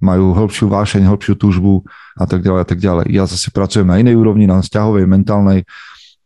[0.00, 1.84] Majú hĺbšiu vášeň, hĺbšiu túžbu
[2.16, 3.06] a tak ďalej a tak ďalej.
[3.12, 5.68] Ja zase pracujem na inej úrovni, na vzťahovej, mentálnej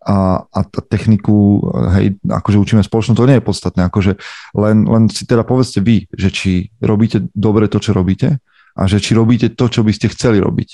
[0.09, 1.61] a, a techniku,
[1.93, 4.17] hej, akože učíme spoločne, to nie je podstatné, akože
[4.57, 8.41] len, len si teda povedzte vy, že či robíte dobre to, čo robíte
[8.73, 10.71] a že či robíte to, čo by ste chceli robiť.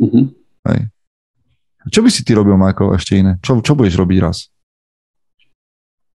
[0.00, 0.24] Mm-hmm.
[0.72, 0.80] Hej.
[1.92, 3.36] Čo by si ty robil, Michael, ešte iné?
[3.44, 4.48] Čo, čo budeš robiť raz?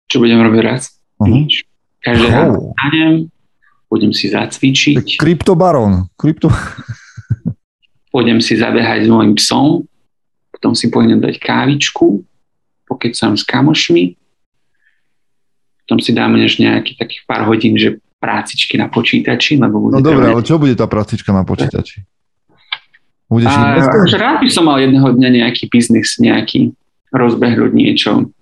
[0.09, 0.93] Čo budem robiť raz?
[1.21, 1.29] Uh-huh.
[1.29, 1.65] Nič.
[2.01, 2.33] Každý oh.
[2.33, 3.29] ráno
[3.89, 5.21] budem si zacvičiť.
[5.21, 6.09] Kryptobaron.
[6.17, 6.49] Krypto...
[8.13, 9.83] Pôjdem si zabehať s môjim psom,
[10.65, 12.25] potom si pôjdem dať kávičku,
[12.89, 14.17] pokecam s kamošmi,
[15.85, 19.61] potom si dáme než nejakých takých pár hodín, že prácičky na počítači.
[19.61, 22.01] Lebo bude no dobre, ale čo bude tá prácička na počítači?
[23.29, 23.77] Budeš a,
[24.09, 26.73] že rád by som mal jedného dňa nejaký biznis, nejaký
[27.13, 28.33] rozbehnúť niečo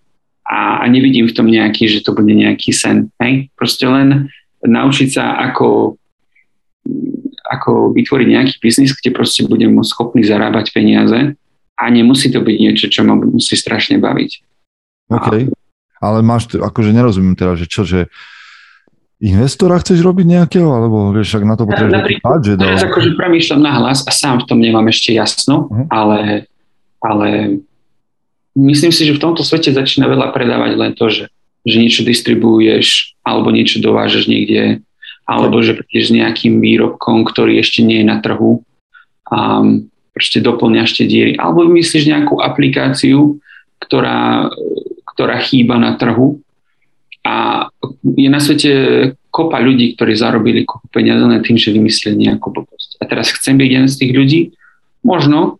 [0.47, 3.11] a, a nevidím v tom nejaký, že to bude nejaký sen.
[3.19, 3.51] Hej?
[3.59, 4.31] Proste len
[4.63, 5.99] naučiť sa, ako,
[7.51, 11.35] ako vytvoriť nejaký biznis, kde proste budem schopný zarábať peniaze
[11.77, 14.31] a nemusí to byť niečo, čo ma musí strašne baviť.
[15.09, 15.27] OK.
[15.49, 15.53] A...
[16.03, 18.11] Ale máš, akože nerozumiem teraz, že čo, že
[19.23, 23.61] investora chceš robiť nejakého, alebo vieš, ak na to potrebuješ Napríklad, budget, Teraz akože premýšľam
[23.63, 25.87] na hlas a sám v tom nemám ešte jasno, uh-huh.
[25.87, 26.51] ale,
[26.99, 27.27] ale
[28.59, 31.31] myslím si, že v tomto svete začína veľa predávať len to, že,
[31.63, 34.83] že niečo distribuuješ alebo niečo dovážeš niekde,
[35.23, 38.59] alebo že prídeš s nejakým výrobkom, ktorý ešte nie je na trhu.
[39.31, 41.33] Um, proste doplňaš tie diery.
[41.35, 43.41] Alebo vymyslíš nejakú aplikáciu,
[43.81, 44.47] ktorá,
[45.13, 46.39] ktorá chýba na trhu
[47.25, 47.67] a
[48.03, 48.71] je na svete
[49.33, 53.01] kopa ľudí, ktorí zarobili kopu peniaze len tým, že vymysleli nejakú blbosť.
[53.01, 54.41] A teraz chcem byť jeden z tých ľudí?
[55.01, 55.57] Možno,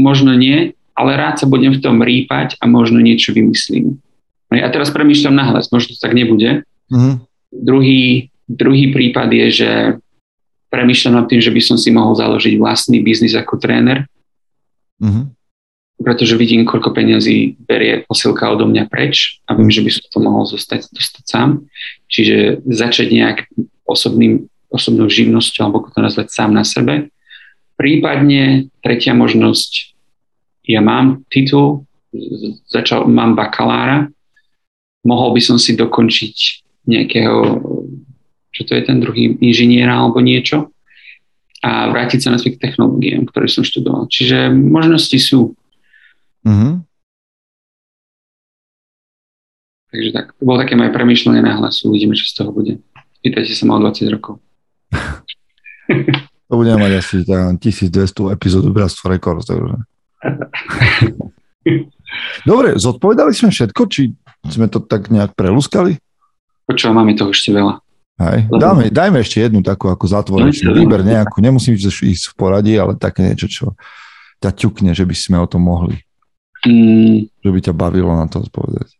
[0.00, 4.00] možno nie, ale rád sa budem v tom rýpať a možno niečo vymyslím.
[4.48, 6.64] No ja teraz premýšľam nahlas, možno to tak nebude.
[6.88, 7.14] Mm-hmm.
[7.52, 9.70] Druhý, druhý prípad je, že
[10.72, 14.08] premýšľam nad tým, že by som si mohol založiť vlastný biznis ako tréner,
[15.04, 15.24] mm-hmm.
[16.00, 20.18] pretože vidím, koľko peniazí berie posilka odo mňa preč a viem, že by som to
[20.24, 21.68] mohol zostať, dostať sám.
[22.08, 23.38] Čiže začať nejak
[23.84, 27.12] osobným, osobnou živnosťou, alebo ako to nazvať sám na sebe.
[27.76, 29.92] Prípadne tretia možnosť,
[30.64, 31.84] ja mám titul,
[32.72, 34.08] začal, mám bakalára,
[35.04, 36.36] mohol by som si dokončiť
[36.88, 37.60] nejakého
[38.52, 40.68] že to je ten druhý inžinier alebo niečo
[41.62, 44.10] a vrátiť sa na k technológiám, ktoré som študoval.
[44.10, 45.54] Čiže možnosti sú.
[46.42, 46.82] Mm-hmm.
[49.92, 52.82] Takže tak, to bolo také moje premýšľanie na hlasu, uvidíme, čo z toho bude.
[53.22, 54.42] Pýtajte sa ma o 20 rokov.
[56.48, 59.46] to budeme mať asi 1200 epizód Bratstvo Records.
[59.46, 59.76] Takže.
[62.50, 64.10] Dobre, zodpovedali sme všetko, či
[64.48, 66.00] sme to tak nejak prelúskali?
[66.66, 67.81] Počúva, máme toho ešte veľa.
[68.20, 68.46] Hej.
[68.52, 70.76] Dáme, dajme ešte jednu takú ako zatvorečnú.
[70.76, 73.66] Výber nejakú, nemusím ísť v poradí, ale také niečo, čo
[74.42, 76.02] ťa ťukne, že by sme o tom mohli.
[76.66, 77.30] Mm.
[77.42, 78.90] Že by ťa bavilo na to odpovedať.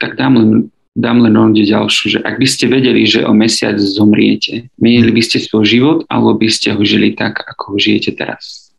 [0.00, 0.50] Tak dám len,
[0.96, 5.20] dám len ronde ďalšiu, že ak by ste vedeli, že o mesiac zomriete, menili by
[5.20, 8.69] ste svoj život, alebo by ste ho žili tak, ako ho žijete teraz?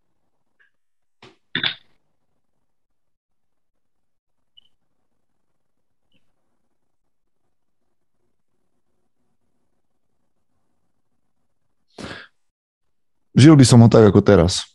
[13.41, 14.69] Žil by som ho tak ako teraz.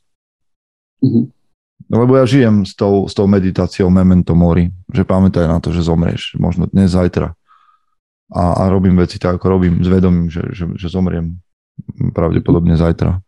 [1.01, 1.25] Mm-hmm.
[1.87, 5.87] Lebo ja žijem s tou, s tou meditáciou memento mori, že pamätaj na to, že
[5.87, 7.31] zomrieš, možno dnes, zajtra.
[8.35, 11.39] A, a robím veci tak, ako robím, s vedomím, že, že, že zomriem
[12.11, 13.23] pravdepodobne zajtra.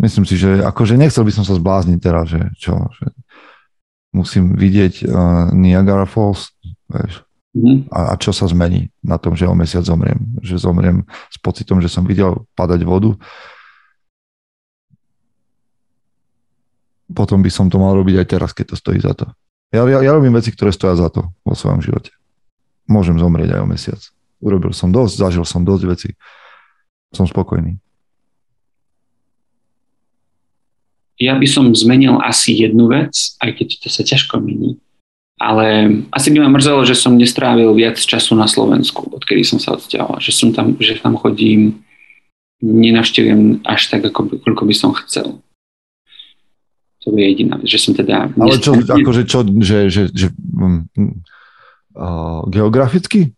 [0.00, 3.12] Myslím si, že akože nechcel by som sa zblázniť teraz, že čo, že
[4.16, 6.54] musím vidieť uh, Niagara Falls,
[6.88, 7.27] vieš,
[7.58, 7.90] Mm-hmm.
[7.90, 10.38] A, a čo sa zmení na tom, že o mesiac zomriem?
[10.38, 13.18] Že zomriem s pocitom, že som videl padať vodu.
[17.10, 19.26] Potom by som to mal robiť aj teraz, keď to stojí za to.
[19.74, 22.14] Ja, ja, ja robím veci, ktoré stoja za to vo svojom živote.
[22.86, 24.00] môžem zomrieť aj o mesiac.
[24.38, 26.10] Urobil som dosť, zažil som dosť veci.
[27.10, 27.82] Som spokojný.
[31.18, 34.78] Ja by som zmenil asi jednu vec, aj keď to sa ťažko mení.
[35.38, 35.66] Ale
[36.10, 40.18] asi by ma mrzelo, že som nestrávil viac času na Slovensku, odkedy som sa odsťahoval.
[40.18, 41.78] Že, som tam, že tam chodím,
[42.58, 45.38] nenavštevujem až tak, ako, koľko by som chcel.
[47.06, 48.34] To je jediná vec, že som teda...
[48.34, 50.90] Ale čo, akože čo, že, že, že um,
[51.94, 53.30] uh, geograficky?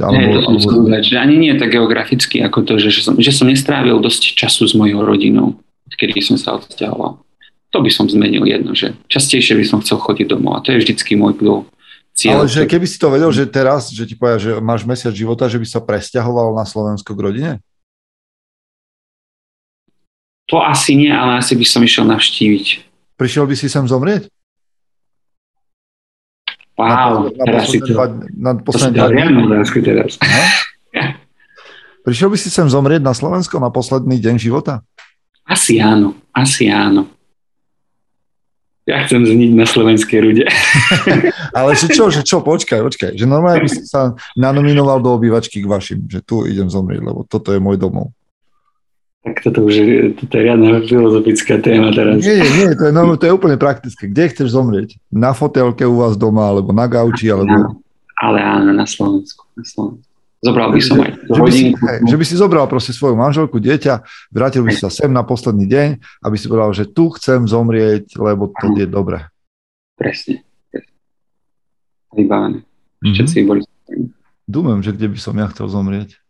[0.00, 0.88] Alebo, nie, to alebo...
[0.88, 4.32] Povedať, že ani nie tak geograficky, ako to, že, že, som, že som nestrávil dosť
[4.40, 5.60] času s mojou rodinou,
[5.92, 7.23] kedy som sa odsťahoval.
[7.74, 10.78] To by som zmenil jedno, že častejšie by som chcel chodiť domov a to je
[10.78, 11.66] vždycky môj bol
[12.14, 12.46] cieľ.
[12.46, 15.50] Ale že keby si to vedel, že teraz, že ti povedia, že máš mesiac života,
[15.50, 17.52] že by sa presťahoval na Slovensko k rodine?
[20.54, 22.66] To asi nie, ale asi by som išiel navštíviť.
[23.18, 24.30] Prišiel by si sem zomrieť?
[26.78, 27.90] Wow, na, teraz si to...
[28.38, 30.18] Na posledné dva teraz.
[30.22, 30.42] No?
[32.06, 34.84] Prišiel by si sem zomrieť na Slovensko na posledný deň života?
[35.48, 37.08] Asi áno, asi áno.
[38.84, 40.44] Ja chcem zniť na slovenskej rude.
[41.56, 45.64] Ale že čo, že čo, počkaj, počkaj, že normálne by si sa nanominoval do obývačky
[45.64, 48.12] k vašim, že tu idem zomrieť, lebo toto je môj domov.
[49.24, 49.88] Tak toto už je,
[50.20, 52.20] toto je riadna filozofická téma teraz.
[52.20, 54.04] Nie, nie, nie, to je, no, to je úplne praktické.
[54.04, 55.00] Kde chceš zomrieť?
[55.08, 57.80] Na fotelke u vás doma, alebo na gauči, alebo...
[58.20, 59.48] Ale áno, na Slovensku.
[59.56, 60.13] Na Slovensku.
[60.44, 63.56] Zobral by som aj že by, si, hej, že by si zobral proste svoju manželku,
[63.56, 65.88] dieťa, vrátil by si sa sem na posledný deň,
[66.20, 69.24] aby si povedal, že tu chcem zomrieť, lebo to je dobre.
[69.96, 70.44] Presne.
[72.12, 72.60] Vybavené.
[72.60, 73.14] Mm-hmm.
[73.16, 73.64] Všetci boli
[74.44, 76.20] Dúmem, že kde by som ja chcel zomrieť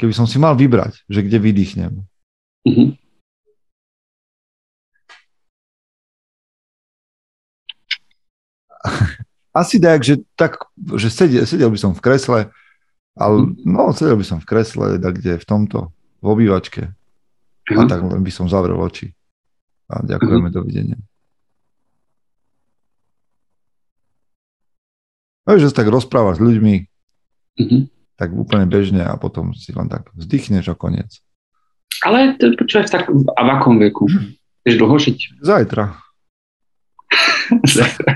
[0.00, 2.08] keby som si mal vybrať, že kde vydýchnem.
[2.64, 2.96] Mm-hmm.
[9.50, 10.62] Asi tak, že, tak,
[10.94, 12.40] že sedel, sedel by som v kresle,
[13.18, 13.66] ale mhm.
[13.66, 15.90] no, sedel by som v kresle, tak kde v tomto,
[16.22, 16.90] v obývačke.
[17.70, 17.88] A mhm.
[17.90, 19.14] tak len by som zavrel oči.
[19.90, 20.54] A ďakujeme, mm-hmm.
[20.54, 20.98] dovidenia.
[25.42, 26.74] No, že sa tak rozprávať s ľuďmi,
[27.58, 27.82] mm-hmm
[28.20, 31.24] tak úplne bežne a potom si len tak vzdychneš a koniec.
[32.04, 34.04] Ale to počúvaš tak a v akom veku?
[34.60, 35.18] Chceš dlho žiť?
[35.40, 35.96] Zajtra.
[37.64, 38.12] Zajtra.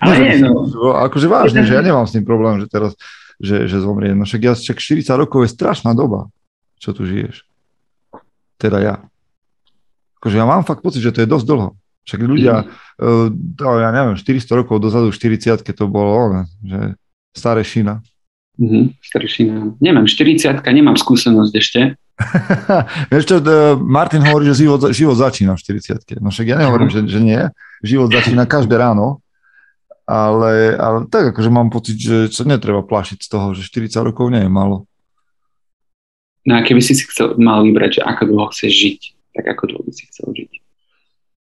[0.00, 0.68] Ale nie, no.
[0.92, 2.92] Akože vážne, že ja nemám s tým problém, že teraz,
[3.40, 4.12] že, že zomrie.
[4.12, 6.28] No však ja však 40 rokov je strašná doba,
[6.80, 7.44] čo tu žiješ.
[8.56, 8.94] Teda ja.
[10.20, 11.76] Akože ja mám fakt pocit, že to je dosť dlho.
[12.06, 13.58] Však ľudia, mm.
[13.58, 16.94] uh, ja neviem, 400 rokov dozadu, 40 to bolo, že
[17.34, 17.98] staré šina.
[18.56, 19.54] Mm-hmm, staršina.
[19.84, 21.80] Nemám 40 nemám skúsenosť ešte.
[23.12, 23.36] Vieš čo,
[23.84, 27.40] Martin hovorí, že život, život začína v 40 No však ja nehovorím, že, že nie.
[27.84, 29.20] Život začína každé ráno.
[30.06, 34.30] Ale, ale tak akože mám pocit, že sa netreba plašiť z toho, že 40 rokov
[34.30, 34.86] nie je málo.
[36.46, 39.00] No a keby si si chcel, mal vybrať, že ako dlho chceš žiť,
[39.34, 40.52] tak ako dlho by si chcel žiť?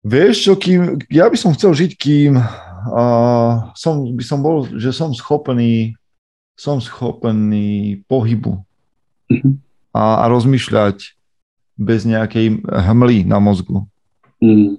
[0.02, 4.90] Vieš čo, kým, ja by som chcel žiť, kým uh, som, by som bol, že
[4.90, 5.94] som schopný
[6.60, 8.60] som schopný pohybu
[9.32, 9.54] mm-hmm.
[9.96, 11.16] a, a rozmýšľať
[11.80, 13.88] bez nejakej hmly na mozgu.
[14.44, 14.76] Mm.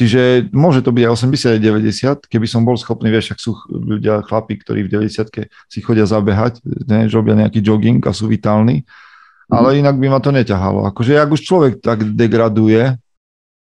[0.00, 4.24] Čiže môže to byť aj 80 90, keby som bol schopný, vieš, ak sú ľudia,
[4.24, 5.28] chlapí, ktorí v 90
[5.68, 9.52] si chodia zabehať, ne, robia nejaký jogging a sú vitálni, mm.
[9.52, 10.88] ale inak by ma to neťahalo.
[10.88, 12.96] Akože ak už človek tak degraduje,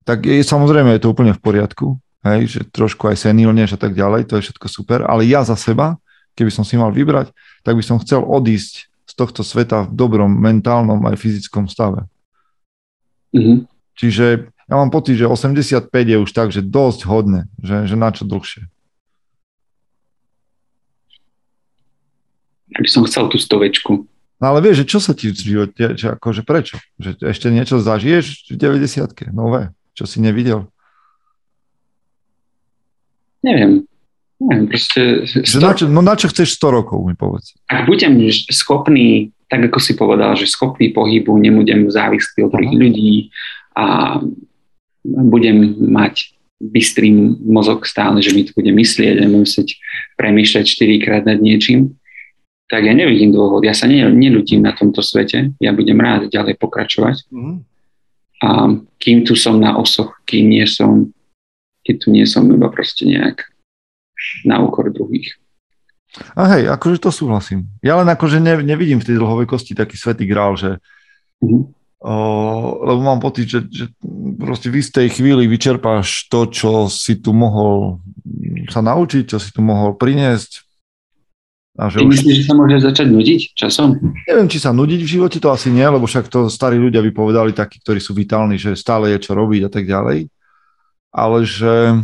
[0.02, 1.94] tak je, samozrejme je to úplne v poriadku,
[2.26, 5.54] hej, že trošku aj senilneš a tak ďalej, to je všetko super, ale ja za
[5.54, 5.94] seba
[6.36, 7.32] keby som si mal vybrať,
[7.64, 12.04] tak by som chcel odísť z tohto sveta v dobrom mentálnom aj fyzickom stave.
[13.32, 13.58] Mm-hmm.
[13.96, 18.10] Čiže ja mám pocit, že 85 je už tak, že dosť hodné, že, že na
[18.10, 18.66] čo dlhšie.
[22.74, 24.10] Ja by som chcel tú stovečku.
[24.36, 26.76] No ale vieš, že čo sa ti v živote, že akože prečo?
[27.00, 30.68] Že ešte niečo zažiješ v 90 nové, čo si nevidel?
[33.40, 33.86] Neviem.
[34.36, 35.24] Neviem, proste...
[35.24, 37.56] Že na čo, no na čo chceš 100 rokov, mi povedz.
[37.72, 38.20] Ak budem
[38.52, 43.12] schopný, tak ako si povedal, že schopný pohybu, nebudem závislý od druhých ľudí
[43.72, 44.18] a
[45.06, 47.12] budem mať bystrý
[47.44, 49.76] mozog stále, že mi to bude myslieť a musieť
[50.16, 51.94] premýšľať 4 krát nad niečím,
[52.66, 53.62] tak ja nevidím dôvod.
[53.62, 57.30] Ja sa neludím na tomto svete, ja budem rád ďalej pokračovať.
[57.30, 57.62] Mm.
[58.42, 58.48] A
[59.00, 61.12] kým tu som na osoch, kým nie som,
[61.86, 63.48] keď tu nie som iba proste nejak
[64.44, 65.36] na úkor druhých.
[66.32, 67.68] A hej, akože to súhlasím.
[67.84, 70.80] Ja len akože ne, nevidím v tej dlhovekosti taký svetý grál, že
[71.44, 71.75] mm-hmm.
[72.86, 73.88] Lebo mám pocit, že, že
[74.36, 78.04] proste v istej chvíli vyčerpáš to, čo si tu mohol
[78.68, 80.66] sa naučiť, čo si tu mohol priniesť
[81.76, 82.12] A že Ty už...
[82.16, 84.00] myslíš, že sa môže začať nudiť časom?
[84.24, 87.12] Neviem, či sa nudiť v živote, to asi nie, lebo však to starí ľudia by
[87.12, 90.32] povedali takí, ktorí sú vitálni, že stále je čo robiť a tak ďalej.
[91.12, 92.00] Ale že...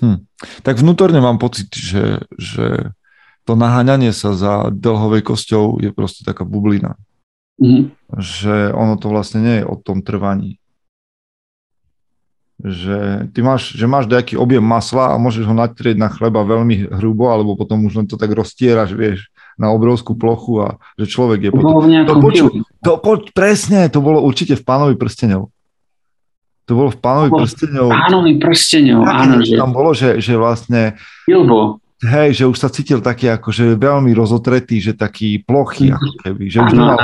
[0.00, 0.28] Hm.
[0.64, 2.92] Tak vnútorne mám pocit, že, že
[3.46, 6.98] to naháňanie sa za dlhovej kosťou je proste taká bublina.
[7.62, 7.94] Mm-hmm.
[8.18, 10.58] Že ono to vlastne nie je o tom trvaní
[12.56, 16.88] že ty máš, že máš nejaký objem masla a môžeš ho natrieť na chleba veľmi
[16.88, 19.28] hrubo, alebo potom už len to tak roztieraš, vieš,
[19.60, 21.84] na obrovskú plochu a že človek je potom...
[22.08, 22.44] To, poču,
[22.80, 25.52] to, po, presne, to bolo určite v pánovi prstenov.
[26.66, 27.92] To bolo v pánovi prstenov.
[27.92, 29.44] Pánovi prstenov, áno.
[29.44, 29.54] Že...
[29.60, 30.96] Tam bolo, že, že vlastne...
[31.28, 31.78] Bilbo.
[32.04, 36.60] Hej, že už sa cítil taký akože veľmi rozotretý, že taký plochy, ako keby, že
[36.60, 37.00] už nemal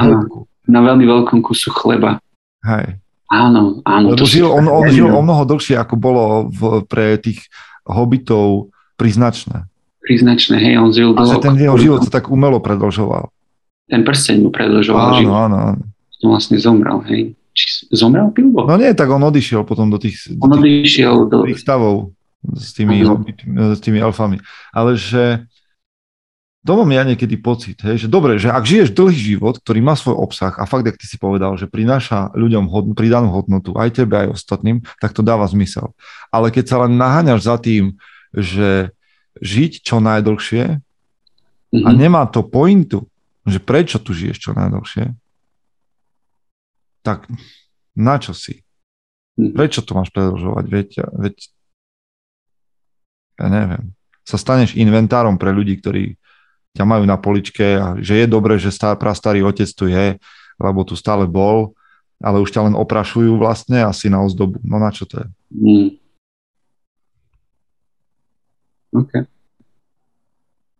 [0.68, 2.20] Na veľmi veľkom kusu chleba.
[2.60, 3.00] Hej.
[3.32, 4.12] Áno, áno.
[4.12, 6.22] Lebo žil, on, on žil o mnoho dlhšie, ako bolo
[6.52, 7.48] v, pre tých
[7.88, 8.68] hobitov
[9.00, 9.64] priznačné.
[10.04, 11.40] Priznačné, hej, on žil dlho.
[11.40, 13.32] A ten jeho život sa tak umelo predlžoval.
[13.88, 15.32] Ten prsteň mu predlžoval áno, život.
[15.32, 15.82] Áno, áno.
[16.20, 17.22] On vlastne zomrel, hej.
[17.56, 18.68] Či zomrel Bilbo?
[18.68, 21.38] No nie, tak on odišiel potom do tých, on do tých, odišiel do...
[21.48, 22.12] tých stavov
[22.42, 24.42] s tými, hobitmi, s tými elfami.
[24.74, 25.46] Ale že
[26.62, 29.98] to mám ja niekedy pocit, hej, že dobre, že ak žiješ dlhý život, ktorý má
[29.98, 33.98] svoj obsah a fakt, ak ty si povedal, že prináša ľuďom hodn- pridanú hodnotu, aj
[33.98, 35.90] tebe, aj ostatným, tak to dáva zmysel.
[36.30, 37.98] Ale keď sa len naháňaš za tým,
[38.30, 38.94] že
[39.42, 41.82] žiť čo najdlhšie mm-hmm.
[41.82, 41.98] a mhm.
[41.98, 43.10] nemá to pointu,
[43.42, 45.18] že prečo tu žiješ čo najdlhšie,
[47.02, 47.26] tak
[47.98, 48.62] na čo si?
[49.34, 49.58] Mhm.
[49.58, 50.64] Prečo to máš predlžovať?
[50.70, 51.34] Veď, veď
[53.38, 56.16] ja neviem, sa staneš inventárom pre ľudí, ktorí
[56.72, 60.16] ťa majú na poličke a že je dobré, že stá, prastarý otec tu je,
[60.56, 61.76] lebo tu stále bol,
[62.22, 64.62] ale už ťa len oprašujú vlastne asi na ozdobu.
[64.62, 65.26] No na čo to je?
[65.52, 65.88] Mm.
[68.92, 69.12] OK.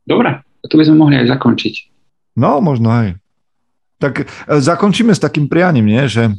[0.07, 1.75] Dobre, to by sme mohli aj zakončiť.
[2.39, 3.09] No, možno aj.
[4.01, 4.25] Tak e,
[4.61, 6.05] zakončíme s takým prianím, nie?
[6.09, 6.33] že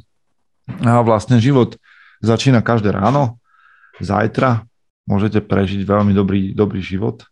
[0.82, 1.76] vlastne život
[2.24, 3.38] začína každé ráno,
[4.00, 4.64] zajtra
[5.08, 7.28] môžete prežiť veľmi dobrý, dobrý život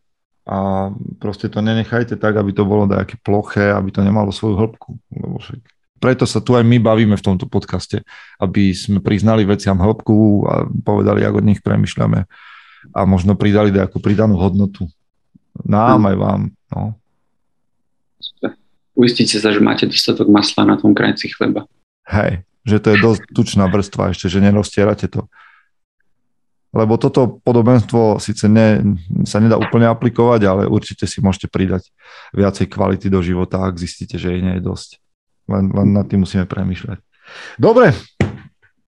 [0.48, 0.90] a
[1.22, 4.98] proste to nenechajte tak, aby to bolo nejaké ploché, aby to nemalo svoju hĺbku.
[5.14, 5.60] Lebo však
[6.02, 8.02] preto sa tu aj my bavíme v tomto podcaste,
[8.42, 12.26] aby sme priznali veciam hĺbku a povedali, ako od nich premyšľame
[12.90, 14.90] a možno pridali nejakú pridanú hodnotu.
[15.62, 16.42] Nám aj vám.
[16.74, 16.98] No.
[18.98, 21.70] Uistite sa, že máte dostatok masla na tom krajci chleba.
[22.10, 25.30] Hej, že to je dosť tučná vrstva ešte, že neroztierate to
[26.72, 28.80] lebo toto podobenstvo síce ne,
[29.28, 31.92] sa nedá úplne aplikovať, ale určite si môžete pridať
[32.32, 35.04] viacej kvality do života, ak zistíte, že jej nie je dosť.
[35.52, 37.04] Len, len nad tým musíme premýšľať.
[37.60, 37.92] Dobre,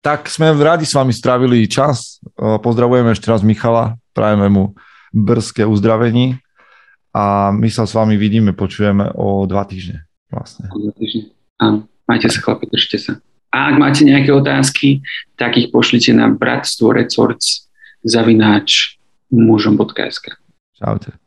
[0.04, 2.20] tak sme radi s vami strávili čas.
[2.36, 4.64] Pozdravujeme ešte raz Michala, prajeme mu
[5.16, 6.36] brzké uzdravení
[7.12, 10.04] a my sa s vami vidíme, počujeme o dva týždne.
[10.28, 10.68] Vlastne.
[10.72, 11.32] O dva týždne.
[11.56, 13.12] Áno, majte sa chlapi, držte sa.
[13.52, 15.04] A ak máte nejaké otázky,
[15.36, 17.68] tak ich pošlite na bratstvo records
[18.00, 18.96] zavináč
[19.28, 20.40] mužom.sk.
[20.76, 21.21] Čaute.